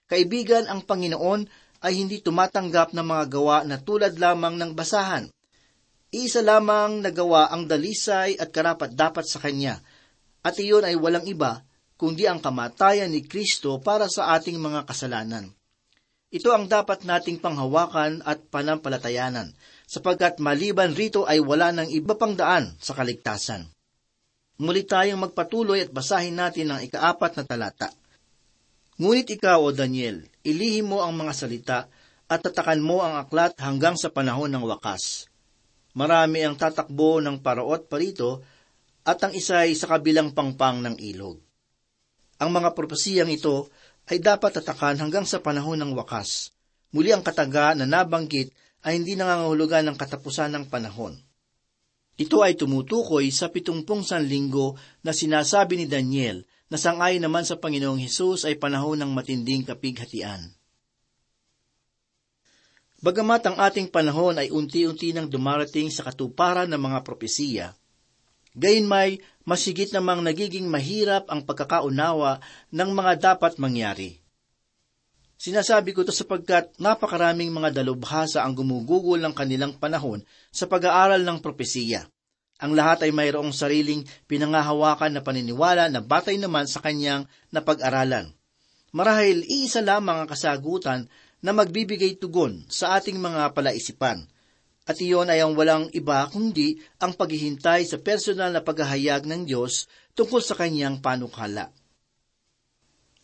Kaibigan, 0.10 0.66
ang 0.66 0.82
Panginoon 0.82 1.46
ay 1.86 1.94
hindi 1.94 2.26
tumatanggap 2.26 2.98
ng 2.98 3.06
mga 3.06 3.26
gawa 3.30 3.58
na 3.62 3.78
tulad 3.78 4.18
lamang 4.18 4.58
ng 4.58 4.74
basahan. 4.74 5.30
Isa 6.10 6.42
lamang 6.42 7.06
na 7.06 7.14
gawa 7.14 7.54
ang 7.54 7.70
dalisay 7.70 8.40
at 8.42 8.50
karapat-dapat 8.50 9.26
sa 9.30 9.38
Kanya, 9.38 9.78
at 10.42 10.58
iyon 10.58 10.88
ay 10.88 10.98
walang 10.98 11.28
iba 11.30 11.62
kundi 12.00 12.30
ang 12.30 12.40
kamatayan 12.40 13.12
ni 13.12 13.26
Kristo 13.26 13.82
para 13.84 14.08
sa 14.08 14.34
ating 14.38 14.56
mga 14.58 14.86
kasalanan. 14.88 15.57
Ito 16.28 16.52
ang 16.52 16.68
dapat 16.68 17.08
nating 17.08 17.40
panghawakan 17.40 18.20
at 18.28 18.44
panampalatayanan, 18.52 19.56
sapagkat 19.88 20.44
maliban 20.44 20.92
rito 20.92 21.24
ay 21.24 21.40
wala 21.40 21.72
ng 21.72 21.88
iba 21.88 22.20
pang 22.20 22.36
daan 22.36 22.76
sa 22.84 22.92
kaligtasan. 22.92 23.64
Muli 24.60 24.84
tayong 24.84 25.24
magpatuloy 25.24 25.88
at 25.88 25.94
basahin 25.96 26.36
natin 26.36 26.76
ang 26.76 26.84
ikaapat 26.84 27.40
na 27.40 27.44
talata. 27.48 27.90
Ngunit 29.00 29.40
ikaw, 29.40 29.64
O 29.64 29.72
Daniel, 29.72 30.26
ilihim 30.44 30.92
mo 30.92 31.06
ang 31.06 31.16
mga 31.16 31.32
salita 31.32 31.80
at 32.28 32.44
tatakan 32.44 32.84
mo 32.84 33.00
ang 33.00 33.16
aklat 33.24 33.56
hanggang 33.62 33.96
sa 33.96 34.12
panahon 34.12 34.52
ng 34.52 34.68
wakas. 34.68 35.32
Marami 35.96 36.44
ang 36.44 36.60
tatakbo 36.60 37.24
ng 37.24 37.40
paraot 37.40 37.88
parito 37.88 38.44
at 39.08 39.24
ang 39.24 39.32
isa 39.32 39.64
ay 39.64 39.80
sa 39.80 39.88
kabilang 39.96 40.36
pangpang 40.36 40.84
ng 40.84 40.96
ilog. 41.00 41.40
Ang 42.38 42.50
mga 42.52 42.76
propesiyang 42.76 43.32
ito 43.32 43.72
ay 44.08 44.24
dapat 44.24 44.60
tatakan 44.60 44.96
hanggang 45.00 45.28
sa 45.28 45.44
panahon 45.44 45.80
ng 45.80 45.92
wakas. 45.96 46.56
Muli 46.96 47.12
ang 47.12 47.22
kataga 47.22 47.76
na 47.76 47.84
nabanggit 47.84 48.56
ay 48.88 49.00
hindi 49.00 49.20
nangangahulugan 49.20 49.84
ng 49.92 49.98
katapusan 50.00 50.56
ng 50.56 50.66
panahon. 50.72 51.20
Ito 52.18 52.42
ay 52.42 52.58
tumutukoy 52.58 53.30
sa 53.30 53.52
pitungpong 53.52 54.02
sanlinggo 54.02 54.74
na 55.06 55.14
sinasabi 55.14 55.78
ni 55.78 55.86
Daniel 55.86 56.48
na 56.72 56.80
sangayon 56.80 57.22
naman 57.22 57.46
sa 57.46 57.60
Panginoong 57.60 58.02
Hesus 58.02 58.48
ay 58.48 58.58
panahon 58.58 58.98
ng 58.98 59.12
matinding 59.14 59.68
kapighatian. 59.68 60.56
Bagamat 62.98 63.46
ang 63.46 63.58
ating 63.62 63.94
panahon 63.94 64.42
ay 64.42 64.50
unti-unti 64.50 65.14
nang 65.14 65.30
dumarating 65.30 65.94
sa 65.94 66.02
katuparan 66.02 66.66
ng 66.66 66.82
mga 66.82 67.00
propesiya, 67.06 67.78
gayon 68.58 68.90
may 68.90 69.22
masigit 69.48 69.88
namang 69.96 70.20
nagiging 70.20 70.68
mahirap 70.68 71.32
ang 71.32 71.48
pagkakaunawa 71.48 72.44
ng 72.76 72.90
mga 72.92 73.14
dapat 73.32 73.56
mangyari. 73.56 74.20
Sinasabi 75.40 75.96
ko 75.96 76.04
ito 76.04 76.12
sapagkat 76.12 76.76
napakaraming 76.76 77.54
mga 77.54 77.80
dalubhasa 77.80 78.44
ang 78.44 78.58
gumugugol 78.58 79.22
ng 79.24 79.32
kanilang 79.32 79.72
panahon 79.80 80.20
sa 80.52 80.68
pag-aaral 80.68 81.24
ng 81.24 81.40
propesiya. 81.40 82.04
Ang 82.58 82.74
lahat 82.74 83.06
ay 83.06 83.14
mayroong 83.14 83.54
sariling 83.54 84.02
pinangahawakan 84.26 85.14
na 85.14 85.22
paniniwala 85.22 85.94
na 85.94 86.02
batay 86.02 86.42
naman 86.42 86.66
sa 86.66 86.82
kanyang 86.82 87.30
napag-aralan. 87.54 88.34
Marahil 88.92 89.46
iisa 89.46 89.80
lamang 89.80 90.26
ang 90.26 90.28
kasagutan 90.28 91.06
na 91.38 91.54
magbibigay 91.54 92.18
tugon 92.18 92.66
sa 92.66 92.98
ating 92.98 93.22
mga 93.22 93.54
palaisipan. 93.54 94.26
At 94.88 95.04
iyon 95.04 95.28
ay 95.28 95.44
ang 95.44 95.52
walang 95.60 95.92
iba 95.92 96.32
kundi 96.32 96.80
ang 97.04 97.12
paghihintay 97.12 97.84
sa 97.84 98.00
personal 98.00 98.56
na 98.56 98.64
paghahayag 98.64 99.28
ng 99.28 99.44
Diyos 99.44 99.92
tungkol 100.16 100.40
sa 100.40 100.56
kanyang 100.56 101.04
panukala. 101.04 101.76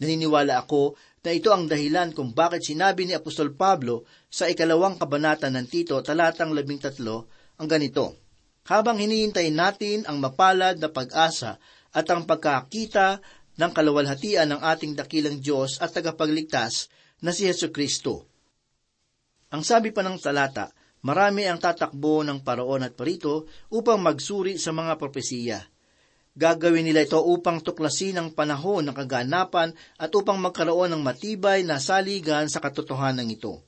Naniniwala 0.04 0.60
ako 0.60 1.00
na 1.24 1.32
ito 1.32 1.56
ang 1.56 1.72
dahilan 1.72 2.12
kung 2.12 2.36
bakit 2.36 2.68
sinabi 2.68 3.08
ni 3.08 3.16
Apostol 3.16 3.56
Pablo 3.56 4.04
sa 4.28 4.52
ikalawang 4.52 5.00
kabanata 5.00 5.48
ng 5.48 5.64
Tito 5.72 5.96
talatang 6.04 6.52
labing 6.52 6.84
tatlo 6.84 7.32
ang 7.56 7.72
ganito, 7.72 8.20
Habang 8.68 9.00
hinihintay 9.00 9.52
natin 9.52 10.04
ang 10.08 10.20
mapalad 10.20 10.80
na 10.80 10.92
pag-asa 10.92 11.60
at 11.92 12.08
ang 12.12 12.28
pagkakita 12.28 13.24
ng 13.60 13.72
kalawalhatian 13.72 14.52
ng 14.52 14.62
ating 14.64 14.96
dakilang 14.96 15.40
Diyos 15.40 15.80
at 15.84 15.92
tagapagligtas 15.96 16.88
na 17.24 17.36
si 17.36 17.48
Yesu 17.48 17.72
Kristo. 17.72 18.28
Ang 19.54 19.62
sabi 19.62 19.92
pa 19.94 20.02
ng 20.02 20.18
talata, 20.18 20.74
marami 21.04 21.46
ang 21.46 21.60
tatakbo 21.60 22.24
ng 22.24 22.42
paraon 22.42 22.88
at 22.88 22.96
parito 22.96 23.46
upang 23.70 24.00
magsuri 24.00 24.56
sa 24.56 24.72
mga 24.72 24.96
propesiya. 24.96 25.60
Gagawin 26.34 26.90
nila 26.90 27.06
ito 27.06 27.22
upang 27.22 27.62
tuklasin 27.62 28.18
ang 28.18 28.34
panahon 28.34 28.90
ng 28.90 28.96
kaganapan 28.98 29.70
at 30.02 30.10
upang 30.18 30.42
magkaroon 30.42 30.90
ng 30.90 31.02
matibay 31.06 31.62
na 31.62 31.78
saligan 31.78 32.50
sa 32.50 32.58
katotohanan 32.58 33.30
ito. 33.30 33.62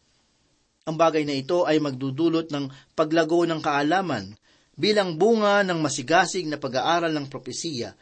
Ang 0.90 0.98
bagay 0.98 1.30
na 1.30 1.38
ito 1.38 1.66
ay 1.70 1.78
magdudulot 1.78 2.50
ng 2.50 2.66
paglago 2.98 3.46
ng 3.46 3.62
kaalaman 3.62 4.34
bilang 4.74 5.14
bunga 5.14 5.62
ng 5.62 5.78
masigasig 5.78 6.50
na 6.50 6.58
pag-aaral 6.58 7.14
ng 7.14 7.30
propesiya. 7.30 7.94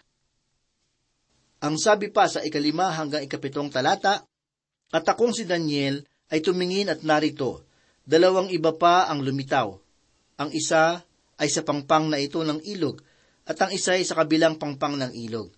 Ang 1.64 1.80
sabi 1.80 2.12
pa 2.12 2.28
sa 2.28 2.44
ikalima 2.44 2.92
hanggang 2.92 3.24
ikapitong 3.24 3.72
talata, 3.72 4.24
at 4.94 5.06
akong 5.08 5.32
si 5.32 5.48
Daniel 5.48 6.04
ay 6.28 6.44
tumingin 6.44 6.92
at 6.92 7.02
narito, 7.08 7.64
dalawang 8.04 8.52
iba 8.52 8.76
pa 8.76 9.08
ang 9.08 9.24
lumitaw. 9.24 9.76
Ang 10.40 10.50
isa 10.52 11.04
ay 11.40 11.50
sa 11.50 11.64
pangpang 11.64 12.12
na 12.12 12.20
ito 12.20 12.44
ng 12.44 12.62
ilog, 12.64 13.00
at 13.44 13.60
ang 13.60 13.72
isa 13.76 14.00
ay 14.00 14.08
sa 14.08 14.16
kabilang 14.16 14.56
pangpang 14.56 14.96
ng 14.96 15.12
ilog. 15.28 15.52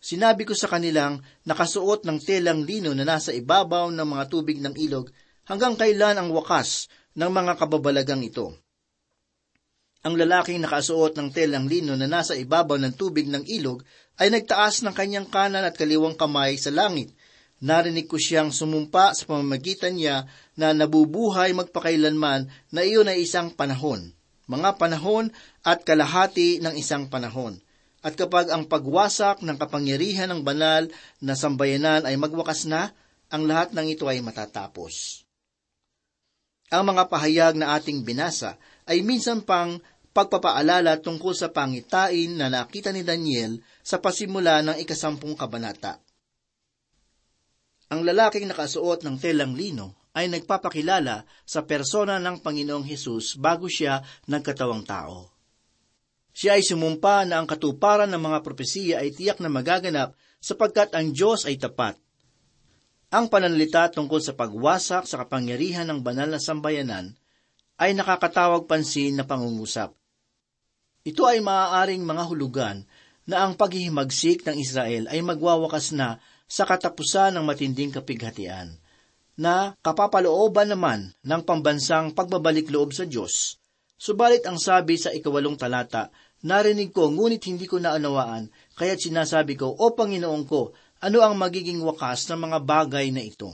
Sinabi 0.00 0.46
ko 0.46 0.54
sa 0.54 0.70
kanilang 0.70 1.24
nakasuot 1.48 2.04
ng 2.06 2.18
telang 2.22 2.62
lino 2.62 2.92
na 2.94 3.02
nasa 3.02 3.32
ibabaw 3.32 3.90
ng 3.90 4.06
mga 4.06 4.24
tubig 4.30 4.60
ng 4.60 4.76
ilog 4.76 5.10
hanggang 5.48 5.74
kailan 5.74 6.20
ang 6.20 6.28
wakas 6.30 6.86
ng 7.16 7.30
mga 7.32 7.52
kababalagang 7.58 8.22
ito. 8.22 8.54
Ang 10.06 10.14
lalaking 10.14 10.62
nakasuot 10.62 11.18
ng 11.18 11.34
telang 11.34 11.66
lino 11.66 11.98
na 11.98 12.06
nasa 12.06 12.38
ibabaw 12.38 12.78
ng 12.78 12.94
tubig 12.94 13.26
ng 13.26 13.42
ilog 13.50 13.82
ay 14.22 14.30
nagtaas 14.30 14.86
ng 14.86 14.94
kanyang 14.94 15.26
kanan 15.26 15.66
at 15.66 15.74
kaliwang 15.74 16.14
kamay 16.14 16.54
sa 16.54 16.70
langit 16.70 17.10
Narinig 17.56 18.04
ko 18.04 18.20
siyang 18.20 18.52
sumumpa 18.52 19.16
sa 19.16 19.24
pamamagitan 19.24 19.96
niya 19.96 20.28
na 20.60 20.76
nabubuhay 20.76 21.56
magpakailanman 21.56 22.52
na 22.68 22.80
iyon 22.84 23.08
ay 23.08 23.24
isang 23.24 23.48
panahon, 23.48 24.12
mga 24.44 24.76
panahon 24.76 25.32
at 25.64 25.80
kalahati 25.80 26.60
ng 26.60 26.76
isang 26.76 27.08
panahon. 27.08 27.56
At 28.04 28.12
kapag 28.14 28.52
ang 28.52 28.68
pagwasak 28.68 29.40
ng 29.40 29.56
kapangyarihan 29.56 30.30
ng 30.30 30.44
banal 30.44 30.86
na 31.18 31.32
sambayanan 31.32 32.04
ay 32.04 32.14
magwakas 32.20 32.68
na, 32.68 32.92
ang 33.32 33.48
lahat 33.48 33.74
ng 33.74 33.88
ito 33.90 34.06
ay 34.06 34.22
matatapos. 34.22 35.26
Ang 36.70 36.94
mga 36.94 37.10
pahayag 37.10 37.54
na 37.58 37.74
ating 37.74 38.04
binasa 38.06 38.60
ay 38.86 39.02
minsan 39.02 39.42
pang 39.42 39.82
pagpapaalala 40.14 41.02
tungkol 41.02 41.34
sa 41.34 41.50
pangitain 41.50 42.36
na 42.36 42.52
nakita 42.52 42.94
ni 42.94 43.02
Daniel 43.02 43.58
sa 43.82 43.98
pasimula 43.98 44.62
ng 44.62 44.76
ikasampung 44.78 45.34
kabanata. 45.34 46.05
Ang 47.86 48.02
lalaking 48.02 48.50
nakasuot 48.50 49.06
ng 49.06 49.16
telang 49.22 49.54
lino 49.54 50.10
ay 50.16 50.26
nagpapakilala 50.32 51.22
sa 51.46 51.62
persona 51.62 52.18
ng 52.18 52.42
Panginoong 52.42 52.82
Hesus 52.82 53.38
bago 53.38 53.70
siya 53.70 54.02
nagkatawang 54.26 54.82
tao. 54.82 55.30
Siya 56.36 56.58
ay 56.58 56.64
sumumpa 56.66 57.24
na 57.24 57.40
ang 57.40 57.46
katuparan 57.48 58.10
ng 58.10 58.20
mga 58.20 58.38
propesiya 58.42 59.00
ay 59.00 59.14
tiyak 59.14 59.38
na 59.40 59.48
magaganap 59.48 60.18
sapagkat 60.42 60.92
ang 60.92 61.14
Diyos 61.14 61.48
ay 61.48 61.56
tapat. 61.56 61.96
Ang 63.14 63.30
pananalita 63.30 63.86
tungkol 63.88 64.18
sa 64.18 64.34
pagwasak 64.34 65.06
sa 65.06 65.16
kapangyarihan 65.22 65.86
ng 65.86 66.02
banal 66.02 66.26
na 66.26 66.42
sambayanan 66.42 67.14
ay 67.78 67.94
nakakatawag 67.94 68.66
pansin 68.66 69.14
na 69.14 69.24
pangungusap. 69.24 69.94
Ito 71.06 71.22
ay 71.22 71.38
maaaring 71.38 72.02
mga 72.02 72.24
hulugan 72.26 72.76
na 73.30 73.46
ang 73.46 73.54
paghihimagsik 73.54 74.42
ng 74.42 74.56
Israel 74.58 75.06
ay 75.06 75.22
magwawakas 75.22 75.94
na 75.94 76.18
sa 76.46 76.62
katapusan 76.62 77.34
ng 77.34 77.44
matinding 77.44 77.90
kapighatian, 77.90 78.78
na 79.36 79.76
kapapalooban 79.84 80.72
naman 80.72 81.12
ng 81.20 81.42
pambansang 81.44 82.16
pagbabalik 82.16 82.72
loob 82.72 82.96
sa 82.96 83.04
Diyos. 83.04 83.60
Subalit 83.98 84.46
ang 84.48 84.56
sabi 84.56 84.96
sa 84.96 85.12
ikawalong 85.12 85.60
talata, 85.60 86.08
narinig 86.46 86.94
ko 86.94 87.12
ngunit 87.12 87.44
hindi 87.50 87.68
ko 87.68 87.76
naunawaan, 87.76 88.48
kaya't 88.78 89.02
sinasabi 89.02 89.58
ko, 89.58 89.72
O 89.76 89.92
Panginoon 89.92 90.44
ko, 90.48 90.72
ano 91.04 91.18
ang 91.20 91.36
magiging 91.36 91.84
wakas 91.84 92.24
ng 92.32 92.40
mga 92.48 92.58
bagay 92.64 93.12
na 93.12 93.20
ito? 93.20 93.52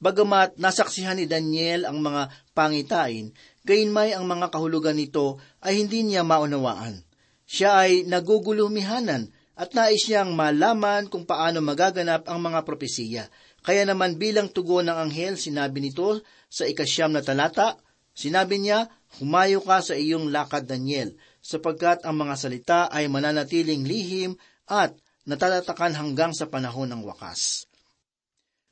Bagamat 0.00 0.56
nasaksihan 0.56 1.20
ni 1.20 1.28
Daniel 1.28 1.84
ang 1.84 2.00
mga 2.00 2.32
pangitain, 2.56 3.36
gayunmay 3.68 4.16
ang 4.16 4.24
mga 4.24 4.48
kahulugan 4.48 4.96
nito 4.96 5.36
ay 5.60 5.84
hindi 5.84 6.00
niya 6.04 6.24
maunawaan. 6.24 7.04
Siya 7.44 7.84
ay 7.84 8.08
nagugulumihanan 8.08 9.28
at 9.60 9.76
nais 9.76 10.08
niyang 10.08 10.32
malaman 10.32 11.04
kung 11.12 11.28
paano 11.28 11.60
magaganap 11.60 12.24
ang 12.32 12.40
mga 12.40 12.64
propesiya. 12.64 13.28
Kaya 13.60 13.84
naman 13.84 14.16
bilang 14.16 14.48
tugon 14.48 14.88
ng 14.88 14.96
anghel, 14.96 15.36
sinabi 15.36 15.84
nito 15.84 16.24
sa 16.48 16.64
ikasyam 16.64 17.12
na 17.12 17.20
talata, 17.20 17.76
sinabi 18.16 18.56
niya, 18.56 18.88
Humayo 19.20 19.60
ka 19.60 19.84
sa 19.84 19.92
iyong 19.92 20.32
lakad, 20.32 20.64
Daniel, 20.64 21.12
sapagkat 21.44 22.08
ang 22.08 22.16
mga 22.24 22.34
salita 22.40 22.80
ay 22.88 23.10
mananatiling 23.12 23.84
lihim 23.84 24.38
at 24.64 24.96
natatatakan 25.28 25.92
hanggang 25.92 26.32
sa 26.32 26.48
panahon 26.48 26.88
ng 26.88 27.02
wakas. 27.04 27.68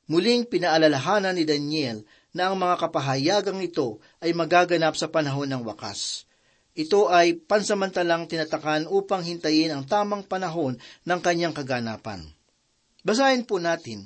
Muling 0.09 0.49
pinaalalahanan 0.49 1.37
ni 1.37 1.45
Daniel 1.45 2.01
na 2.33 2.49
ang 2.49 2.57
mga 2.57 2.81
kapahayagang 2.81 3.61
ito 3.61 4.01
ay 4.25 4.33
magaganap 4.33 4.97
sa 4.97 5.05
panahon 5.05 5.45
ng 5.53 5.61
wakas. 5.69 6.28
Ito 6.77 7.09
ay 7.09 7.35
pansamantalang 7.35 8.29
tinatakan 8.29 8.85
upang 8.85 9.25
hintayin 9.25 9.73
ang 9.73 9.83
tamang 9.89 10.21
panahon 10.23 10.77
ng 10.77 11.19
kanyang 11.19 11.51
kaganapan. 11.51 12.23
Basahin 13.01 13.47
po 13.47 13.57
natin 13.57 14.05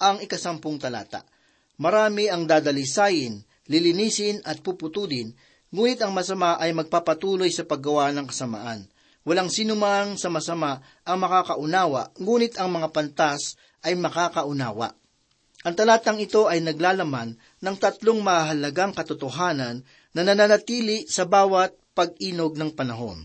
ang 0.00 0.18
ikasampung 0.18 0.80
talata. 0.82 1.22
Marami 1.78 2.26
ang 2.30 2.46
dadalisayin, 2.46 3.42
lilinisin 3.70 4.42
at 4.42 4.60
puputulin, 4.60 5.34
ngunit 5.74 6.02
ang 6.02 6.14
masama 6.14 6.58
ay 6.58 6.74
magpapatuloy 6.74 7.50
sa 7.50 7.66
paggawa 7.66 8.10
ng 8.14 8.26
kasamaan. 8.30 8.86
Walang 9.24 9.48
sinumang 9.48 10.20
sa 10.20 10.28
masama 10.28 10.84
ang 11.02 11.18
makakaunawa, 11.18 12.12
ngunit 12.20 12.60
ang 12.60 12.68
mga 12.68 12.92
pantas 12.92 13.56
ay 13.80 13.96
makakaunawa. 13.96 14.92
Ang 15.64 15.74
talatang 15.74 16.20
ito 16.20 16.44
ay 16.44 16.60
naglalaman 16.60 17.40
ng 17.64 17.76
tatlong 17.80 18.20
mahalagang 18.20 18.92
katotohanan 18.92 19.80
na 20.12 20.20
nananatili 20.20 21.08
sa 21.08 21.24
bawat 21.24 21.72
pag-inog 21.94 22.58
ng 22.58 22.74
panahon. 22.74 23.22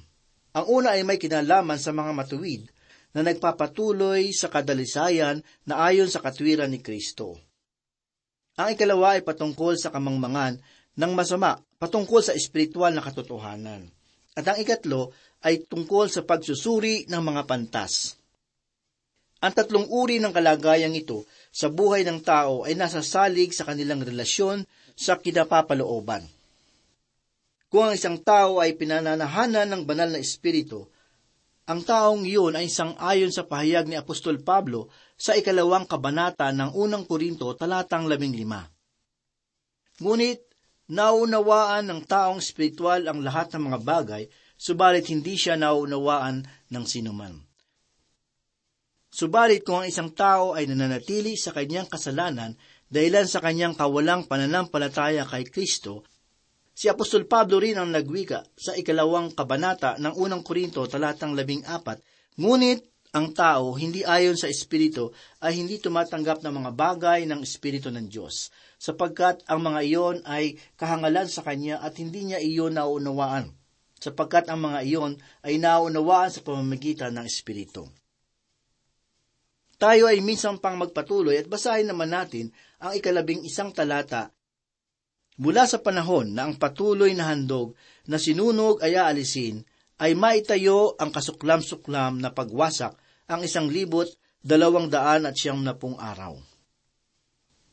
Ang 0.53 0.65
una 0.69 0.95
ay 0.97 1.01
may 1.01 1.17
kinalaman 1.17 1.81
sa 1.81 1.89
mga 1.89 2.13
matuwid 2.13 2.69
na 3.13 3.25
nagpapatuloy 3.25 4.29
sa 4.29 4.49
kadalisayan 4.53 5.41
na 5.65 5.89
ayon 5.89 6.09
sa 6.09 6.21
katwiran 6.21 6.69
ni 6.69 6.79
Kristo. 6.79 7.37
Ang 8.61 8.77
ikalawa 8.77 9.17
ay 9.17 9.25
patungkol 9.25 9.77
sa 9.81 9.89
kamangmangan 9.89 10.61
ng 10.93 11.11
masama, 11.15 11.57
patungkol 11.81 12.21
sa 12.21 12.35
espiritual 12.37 12.93
na 12.93 13.01
katotohanan. 13.01 13.89
At 14.37 14.45
ang 14.45 14.57
ikatlo 14.61 15.15
ay 15.41 15.65
tungkol 15.65 16.11
sa 16.11 16.21
pagsusuri 16.21 17.09
ng 17.09 17.21
mga 17.23 17.49
pantas. 17.49 18.19
Ang 19.39 19.53
tatlong 19.55 19.87
uri 19.87 20.19
ng 20.19 20.35
kalagayang 20.35 20.91
ito 20.91 21.23
sa 21.49 21.71
buhay 21.71 22.03
ng 22.03 22.19
tao 22.19 22.67
ay 22.67 22.75
nasasalig 22.75 23.55
sa 23.55 23.63
kanilang 23.63 24.03
relasyon 24.03 24.67
sa 24.99 25.15
kinapapalooban. 25.15 26.27
Kung 27.69 27.85
ang 27.85 27.93
isang 27.93 28.17
tao 28.25 28.57
ay 28.57 28.73
pinananahanan 28.73 29.69
ng 29.69 29.81
banal 29.85 30.09
na 30.09 30.17
espiritu, 30.17 30.89
ang 31.69 31.85
taong 31.85 32.25
iyon 32.25 32.57
ay 32.57 32.65
isang 32.65 32.97
ayon 32.97 33.29
sa 33.29 33.45
pahayag 33.45 33.85
ni 33.85 33.93
Apostol 33.93 34.41
Pablo 34.41 34.89
sa 35.13 35.37
ikalawang 35.37 35.85
kabanata 35.85 36.49
ng 36.49 36.73
unang 36.73 37.05
Korinto 37.05 37.53
talatang 37.53 38.09
labing 38.09 38.33
lima. 38.33 38.65
Ngunit, 40.01 40.49
naunawaan 40.89 41.85
ng 41.85 42.01
taong 42.09 42.41
espiritual 42.41 43.05
ang 43.05 43.21
lahat 43.21 43.53
ng 43.53 43.69
mga 43.69 43.79
bagay, 43.85 44.23
subalit 44.57 45.05
hindi 45.13 45.37
siya 45.37 45.53
naunawaan 45.53 46.41
ng 46.73 46.85
sinuman. 46.89 47.37
Subalit 49.13 49.61
kung 49.61 49.85
ang 49.85 49.87
isang 49.93 50.09
tao 50.17 50.57
ay 50.57 50.65
nananatili 50.65 51.37
sa 51.37 51.53
kanyang 51.53 51.85
kasalanan 51.85 52.57
dahilan 52.89 53.29
sa 53.29 53.45
kanyang 53.45 53.77
kawalang 53.77 54.25
pananampalataya 54.25 55.21
kay 55.29 55.45
Kristo, 55.45 56.01
Si 56.79 56.87
Apostol 56.87 57.27
Pablo 57.27 57.59
rin 57.59 57.75
ang 57.75 57.91
nagwika 57.91 58.47
sa 58.55 58.71
ikalawang 58.71 59.35
kabanata 59.35 59.99
ng 59.99 60.15
unang 60.15 60.39
Korinto 60.47 60.87
talatang 60.87 61.35
labing 61.35 61.67
apat, 61.67 61.99
ngunit 62.39 62.87
ang 63.11 63.35
tao 63.35 63.75
hindi 63.75 64.07
ayon 64.07 64.39
sa 64.39 64.47
Espiritu 64.47 65.11
ay 65.43 65.59
hindi 65.59 65.83
tumatanggap 65.83 66.39
ng 66.39 66.55
mga 66.55 66.71
bagay 66.79 67.27
ng 67.27 67.43
Espiritu 67.43 67.91
ng 67.91 68.07
Diyos, 68.07 68.47
sapagkat 68.79 69.43
ang 69.51 69.59
mga 69.59 69.79
iyon 69.91 70.17
ay 70.23 70.55
kahangalan 70.79 71.27
sa 71.27 71.43
Kanya 71.43 71.83
at 71.83 71.99
hindi 71.99 72.31
niya 72.31 72.39
iyon 72.39 72.79
nauunawaan, 72.79 73.51
sapagkat 73.99 74.47
ang 74.47 74.63
mga 74.63 74.79
iyon 74.87 75.19
ay 75.43 75.59
nauunawaan 75.59 76.31
sa 76.31 76.39
pamamagitan 76.47 77.11
ng 77.11 77.27
Espiritu. 77.27 77.91
Tayo 79.75 80.07
ay 80.07 80.23
minsan 80.23 80.63
pang 80.63 80.79
magpatuloy 80.79 81.43
at 81.43 81.51
basahin 81.51 81.91
naman 81.91 82.15
natin 82.15 82.55
ang 82.79 82.95
ikalabing 82.95 83.43
isang 83.43 83.75
talata 83.75 84.31
Mula 85.39 85.63
sa 85.63 85.79
panahon 85.79 86.35
na 86.35 86.51
ang 86.51 86.59
patuloy 86.59 87.15
na 87.15 87.31
handog 87.31 87.71
na 88.11 88.19
sinunog 88.19 88.83
ay 88.83 88.99
aalisin, 88.99 89.63
ay 89.95 90.11
maitayo 90.11 90.99
ang 90.99 91.15
kasuklam-suklam 91.15 92.19
na 92.19 92.35
pagwasak 92.35 92.95
ang 93.31 93.39
isang 93.47 93.71
libot, 93.71 94.07
dalawang 94.39 94.91
daan 94.91 95.27
at 95.27 95.35
siyam 95.35 95.63
na 95.63 95.75
pung 95.75 95.95
araw. 95.95 96.35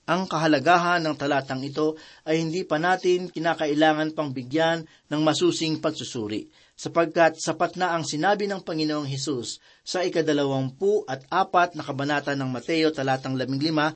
Ang 0.07 0.31
kahalagahan 0.31 1.03
ng 1.03 1.19
talatang 1.19 1.67
ito 1.67 1.99
ay 2.23 2.39
hindi 2.39 2.63
pa 2.63 2.79
natin 2.79 3.27
kinakailangan 3.27 4.15
pang 4.15 4.31
bigyan 4.31 4.87
ng 5.11 5.21
masusing 5.27 5.83
pagsusuri, 5.83 6.47
sapagkat 6.79 7.43
sapat 7.43 7.75
na 7.75 7.99
ang 7.99 8.07
sinabi 8.07 8.47
ng 8.47 8.63
Panginoong 8.63 9.11
Hesus 9.11 9.59
sa 9.83 10.07
ikadalawampu 10.07 11.03
at 11.11 11.27
apat 11.27 11.75
na 11.75 11.83
kabanata 11.83 12.39
ng 12.39 12.47
Mateo 12.47 12.95
talatang 12.95 13.35
labing 13.35 13.59
lima, 13.59 13.91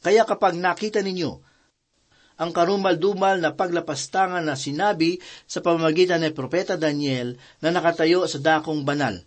Kaya 0.00 0.24
kapag 0.24 0.56
nakita 0.56 1.04
ninyo 1.04 1.47
ang 2.38 2.54
karumal-dumal 2.54 3.42
na 3.42 3.52
paglapastangan 3.52 4.46
na 4.46 4.54
sinabi 4.54 5.18
sa 5.44 5.58
pamamagitan 5.58 6.22
ni 6.22 6.30
Propeta 6.30 6.78
Daniel 6.78 7.34
na 7.58 7.74
nakatayo 7.74 8.24
sa 8.30 8.38
dakong 8.38 8.86
banal. 8.86 9.18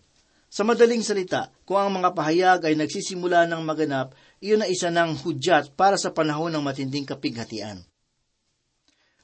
Sa 0.52 0.68
madaling 0.68 1.04
salita, 1.04 1.48
kung 1.64 1.80
ang 1.80 1.92
mga 1.96 2.12
pahayag 2.12 2.60
ay 2.68 2.76
nagsisimula 2.76 3.48
ng 3.48 3.64
maganap, 3.64 4.12
iyon 4.44 4.64
ay 4.64 4.76
isa 4.76 4.92
ng 4.92 5.24
hudyat 5.24 5.72
para 5.76 5.96
sa 5.96 6.12
panahon 6.12 6.52
ng 6.52 6.64
matinding 6.64 7.08
kapighatian. 7.08 7.84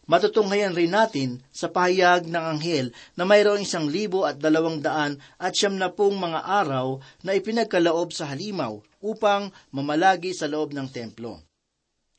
Matutunghayan 0.08 0.72
rin 0.72 0.96
natin 0.96 1.44
sa 1.52 1.68
pahayag 1.68 2.32
ng 2.32 2.40
anghel 2.40 2.96
na 3.20 3.28
mayroong 3.28 3.60
isang 3.60 3.92
libo 3.92 4.24
at 4.24 4.40
dalawang 4.40 4.80
daan 4.80 5.20
at 5.36 5.52
siyam 5.52 5.76
na 5.76 5.92
pong 5.92 6.16
mga 6.16 6.48
araw 6.48 7.04
na 7.28 7.36
ipinagkalaob 7.36 8.16
sa 8.16 8.32
halimaw 8.32 8.80
upang 9.04 9.52
mamalagi 9.76 10.32
sa 10.32 10.48
loob 10.48 10.72
ng 10.72 10.88
templo. 10.88 11.44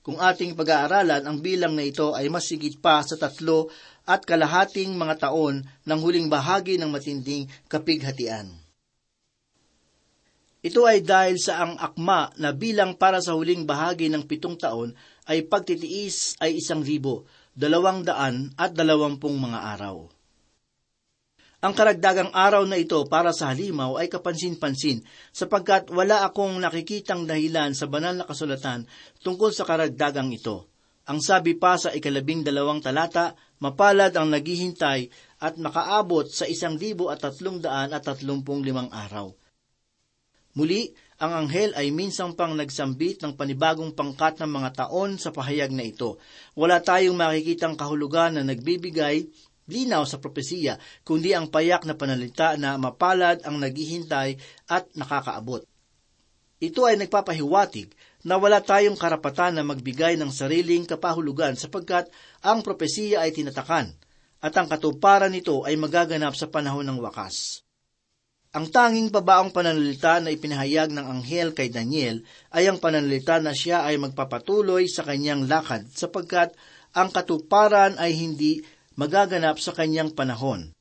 Kung 0.03 0.23
ating 0.23 0.55
pag-aaralan, 0.57 1.27
ang 1.27 1.39
bilang 1.43 1.75
na 1.75 1.85
ito 1.85 2.15
ay 2.15 2.31
masigit 2.33 2.79
pa 2.79 3.03
sa 3.05 3.19
tatlo 3.19 3.69
at 4.09 4.25
kalahating 4.25 4.97
mga 4.97 5.29
taon 5.29 5.61
ng 5.63 5.99
huling 6.01 6.33
bahagi 6.33 6.81
ng 6.81 6.89
matinding 6.89 7.45
kapighatian. 7.69 8.49
Ito 10.59 10.83
ay 10.91 11.07
dahil 11.07 11.39
sa 11.39 11.63
ang 11.63 11.79
akma 11.79 12.35
na 12.35 12.51
bilang 12.51 12.99
para 12.99 13.23
sa 13.23 13.39
huling 13.39 13.63
bahagi 13.63 14.11
ng 14.11 14.27
pitong 14.27 14.59
taon 14.59 14.91
ay 15.31 15.47
pagtitiis 15.47 16.35
ay 16.43 16.59
isang 16.59 16.83
libo, 16.83 17.29
dalawang 17.55 18.03
daan 18.03 18.51
at 18.59 18.75
dalawampung 18.75 19.39
mga 19.39 19.79
araw. 19.79 20.18
Ang 21.59 21.75
karagdagang 21.75 22.31
araw 22.31 22.63
na 22.71 22.79
ito 22.79 23.03
para 23.11 23.35
sa 23.35 23.51
halimaw 23.51 23.99
ay 23.99 24.07
kapansin-pansin 24.07 25.03
sapagkat 25.35 25.91
wala 25.91 26.23
akong 26.23 26.55
nakikitang 26.63 27.27
dahilan 27.27 27.75
sa 27.75 27.91
banal 27.91 28.15
na 28.15 28.23
kasulatan 28.23 28.87
tungkol 29.27 29.51
sa 29.51 29.67
karagdagang 29.67 30.31
ito. 30.31 30.71
Ang 31.11 31.19
sabi 31.19 31.59
pa 31.59 31.75
sa 31.75 31.91
ikalabing 31.91 32.47
dalawang 32.47 32.79
talata, 32.79 33.35
mapalad 33.59 34.15
ang 34.15 34.31
naghihintay 34.31 35.11
at 35.43 35.59
makaabot 35.59 36.31
sa 36.31 36.47
isang 36.47 36.79
libo 36.79 37.11
at 37.11 37.27
tatlong 37.27 37.59
daan 37.59 37.91
at 37.91 38.07
tatlumpung 38.07 38.63
limang 38.63 38.95
araw. 38.95 39.35
Muli, 40.55 40.95
ang 41.19 41.35
anghel 41.35 41.75
ay 41.75 41.91
minsang 41.91 42.39
pang 42.39 42.55
nagsambit 42.55 43.19
ng 43.19 43.35
panibagong 43.35 43.91
pangkat 43.99 44.39
ng 44.39 44.51
mga 44.63 44.71
taon 44.87 45.19
sa 45.19 45.35
pahayag 45.35 45.75
na 45.75 45.83
ito. 45.83 46.23
Wala 46.55 46.79
tayong 46.79 47.19
makikitang 47.19 47.75
kahulugan 47.75 48.39
na 48.39 48.47
nagbibigay 48.47 49.27
linaw 49.69 50.03
sa 50.09 50.17
propesiya, 50.19 50.81
kundi 51.05 51.37
ang 51.37 51.53
payak 51.53 51.85
na 51.85 51.95
panalita 51.95 52.57
na 52.57 52.81
mapalad 52.81 53.45
ang 53.45 53.61
naghihintay 53.61 54.41
at 54.67 54.89
nakakaabot. 54.97 55.63
Ito 56.59 56.91
ay 56.91 56.99
nagpapahiwatig 56.99 57.95
na 58.27 58.35
wala 58.35 58.59
tayong 58.59 58.99
karapatan 58.99 59.55
na 59.55 59.63
magbigay 59.63 60.19
ng 60.19 60.35
sariling 60.35 60.91
kapahulugan 60.91 61.55
sapagkat 61.55 62.11
ang 62.43 62.67
propesiya 62.67 63.23
ay 63.23 63.31
tinatakan 63.31 63.95
at 64.43 64.53
ang 64.59 64.67
katuparan 64.67 65.31
nito 65.31 65.63
ay 65.63 65.79
magaganap 65.79 66.35
sa 66.35 66.51
panahon 66.51 66.83
ng 66.83 66.99
wakas. 66.99 67.63
Ang 68.49 68.73
tanging 68.73 69.13
babaong 69.13 69.53
pananalita 69.53 70.25
na 70.25 70.33
ipinahayag 70.33 70.89
ng 70.91 71.05
anghel 71.05 71.53
kay 71.53 71.69
Daniel 71.69 72.25
ay 72.51 72.67
ang 72.67 72.81
pananalita 72.81 73.39
na 73.45 73.53
siya 73.53 73.85
ay 73.85 74.01
magpapatuloy 74.01 74.89
sa 74.89 75.05
kanyang 75.05 75.45
lakad 75.45 75.87
sapagkat 75.93 76.57
ang 76.97 77.13
katuparan 77.13 78.01
ay 78.01 78.17
hindi 78.17 78.65
magaganap 78.99 79.63
sa 79.63 79.71
kanyang 79.71 80.11
panahon. 80.11 80.75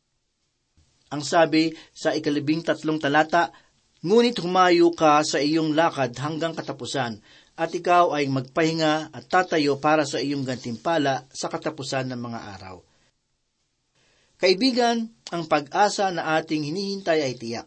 Ang 1.13 1.21
sabi 1.21 1.71
sa 1.93 2.17
ikalibing 2.17 2.65
tatlong 2.65 2.97
talata, 2.97 3.53
Ngunit 4.01 4.37
humayo 4.45 4.93
ka 4.93 5.25
sa 5.25 5.41
iyong 5.41 5.73
lakad 5.73 6.13
hanggang 6.21 6.53
katapusan, 6.53 7.17
at 7.57 7.69
ikaw 7.73 8.13
ay 8.13 8.29
magpahinga 8.29 9.09
at 9.09 9.25
tatayo 9.25 9.81
para 9.81 10.05
sa 10.05 10.21
iyong 10.21 10.45
gantimpala 10.45 11.25
sa 11.33 11.49
katapusan 11.49 12.13
ng 12.13 12.21
mga 12.21 12.39
araw. 12.57 12.77
Kaibigan, 14.37 15.09
ang 15.33 15.49
pag-asa 15.49 16.13
na 16.13 16.37
ating 16.37 16.61
hinihintay 16.69 17.25
ay 17.25 17.33
tiyak. 17.41 17.65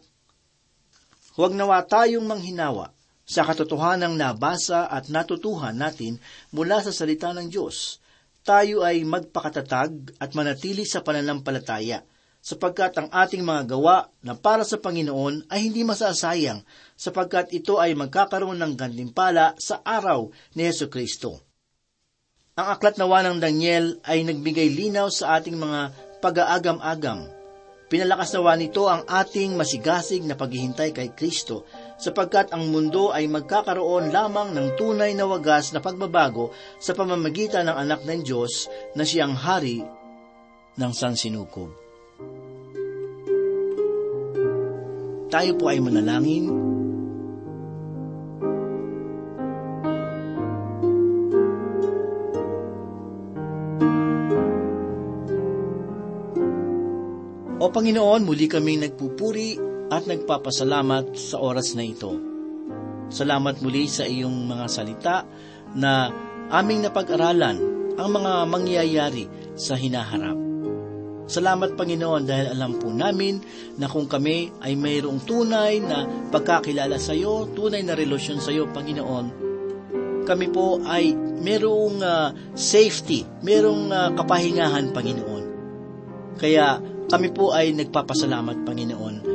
Huwag 1.35 1.51
nawa 1.51 1.83
tayong 1.83 2.23
manghinawa 2.23 2.95
sa 3.27 3.43
katotohanang 3.43 4.15
nabasa 4.15 4.87
at 4.87 5.11
natutuhan 5.11 5.75
natin 5.75 6.15
mula 6.55 6.79
sa 6.79 6.95
salita 6.95 7.35
ng 7.35 7.51
Diyos 7.51 8.00
tayo 8.41 8.81
ay 8.81 9.05
magpakatatag 9.05 10.17
at 10.17 10.33
manatili 10.33 10.85
sa 10.85 11.05
pananampalataya, 11.05 12.01
sapagkat 12.41 12.97
ang 12.97 13.09
ating 13.13 13.45
mga 13.45 13.77
gawa 13.77 14.09
na 14.25 14.33
para 14.33 14.65
sa 14.65 14.81
Panginoon 14.81 15.45
ay 15.53 15.69
hindi 15.69 15.85
masasayang, 15.85 16.65
sapagkat 16.97 17.53
ito 17.53 17.77
ay 17.77 17.93
magkakaroon 17.93 18.57
ng 18.57 18.73
gantimpala 18.73 19.53
sa 19.61 19.85
araw 19.85 20.33
ni 20.57 20.65
Yesu 20.65 20.89
Kristo. 20.89 21.45
Ang 22.57 22.67
aklat 22.67 22.97
nawa 22.97 23.23
ng 23.23 23.37
Daniel 23.37 24.01
ay 24.03 24.25
nagbigay 24.25 24.73
linaw 24.73 25.07
sa 25.07 25.39
ating 25.39 25.55
mga 25.55 25.93
pag-aagam-agam. 26.19 27.29
Pinalakas 27.87 28.31
nawa 28.35 28.55
nito 28.55 28.87
ang 28.87 29.03
ating 29.03 29.55
masigasig 29.55 30.23
na 30.23 30.35
paghihintay 30.35 30.95
kay 30.95 31.11
Kristo 31.11 31.67
sapagkat 32.01 32.49
ang 32.49 32.73
mundo 32.73 33.13
ay 33.13 33.29
magkakaroon 33.29 34.09
lamang 34.09 34.57
ng 34.57 34.73
tunay 34.73 35.13
na 35.13 35.29
wagas 35.29 35.69
na 35.69 35.77
pagbabago 35.77 36.49
sa 36.81 36.97
pamamagitan 36.97 37.69
ng 37.69 37.77
anak 37.77 38.01
ng 38.01 38.25
Diyos 38.25 38.65
na 38.97 39.05
siyang 39.05 39.37
hari 39.37 39.85
ng 40.81 40.91
sansinukob. 40.91 41.69
Tayo 45.31 45.51
po 45.55 45.69
ay 45.69 45.79
manalangin. 45.79 46.49
O 57.61 57.69
Panginoon, 57.69 58.25
muli 58.25 58.49
kaming 58.49 58.89
nagpupuri 58.89 59.70
at 59.91 60.07
nagpapasalamat 60.07 61.19
sa 61.19 61.37
oras 61.43 61.75
na 61.75 61.83
ito. 61.83 62.15
Salamat 63.11 63.59
muli 63.59 63.91
sa 63.91 64.07
iyong 64.07 64.47
mga 64.47 64.65
salita 64.71 65.27
na 65.75 66.07
aming 66.47 66.87
napag-aralan 66.87 67.57
ang 67.99 68.09
mga 68.09 68.31
mangyayari 68.47 69.27
sa 69.59 69.75
hinaharap. 69.75 70.39
Salamat 71.27 71.75
Panginoon 71.75 72.23
dahil 72.23 72.55
alam 72.55 72.79
po 72.79 72.91
namin 72.91 73.39
na 73.79 73.87
kung 73.91 74.07
kami 74.07 74.51
ay 74.63 74.75
mayroong 74.79 75.23
tunay 75.27 75.79
na 75.83 76.07
pagkakilala 76.31 76.95
sa 76.99 77.11
iyo, 77.15 77.51
tunay 77.51 77.83
na 77.83 77.95
relasyon 77.95 78.39
sa 78.39 78.51
iyo, 78.51 78.67
Panginoon, 78.71 79.51
kami 80.27 80.47
po 80.51 80.83
ay 80.83 81.15
mayroong 81.15 82.03
ah, 82.03 82.35
safety, 82.55 83.23
mayroong 83.43 83.91
ah, 83.95 84.11
kapahingahan, 84.11 84.91
Panginoon. 84.91 85.43
Kaya 86.35 86.83
kami 87.07 87.31
po 87.31 87.55
ay 87.55 87.75
nagpapasalamat, 87.75 88.67
Panginoon. 88.67 89.30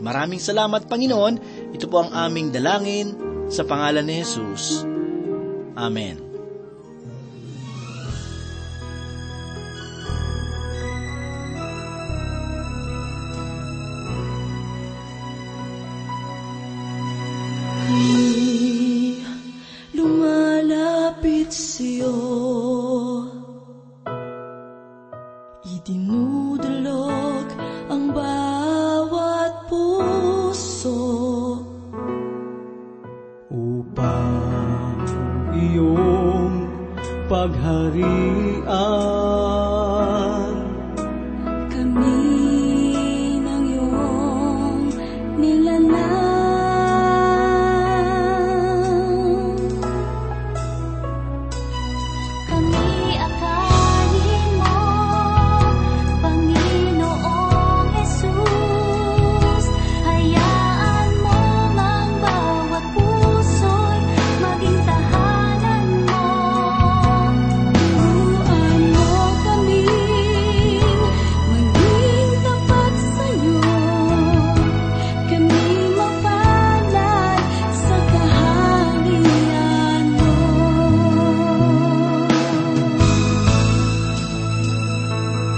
Maraming 0.00 0.40
salamat, 0.40 0.88
Panginoon. 0.88 1.34
Ito 1.76 1.86
po 1.86 2.02
ang 2.04 2.10
aming 2.16 2.50
dalangin 2.50 3.12
sa 3.52 3.68
pangalan 3.68 4.08
ni 4.08 4.24
Jesus. 4.24 4.82
Amen. 5.76 6.29
mong 36.00 36.56
pagharian. 37.28 38.64
Kami 41.68 42.29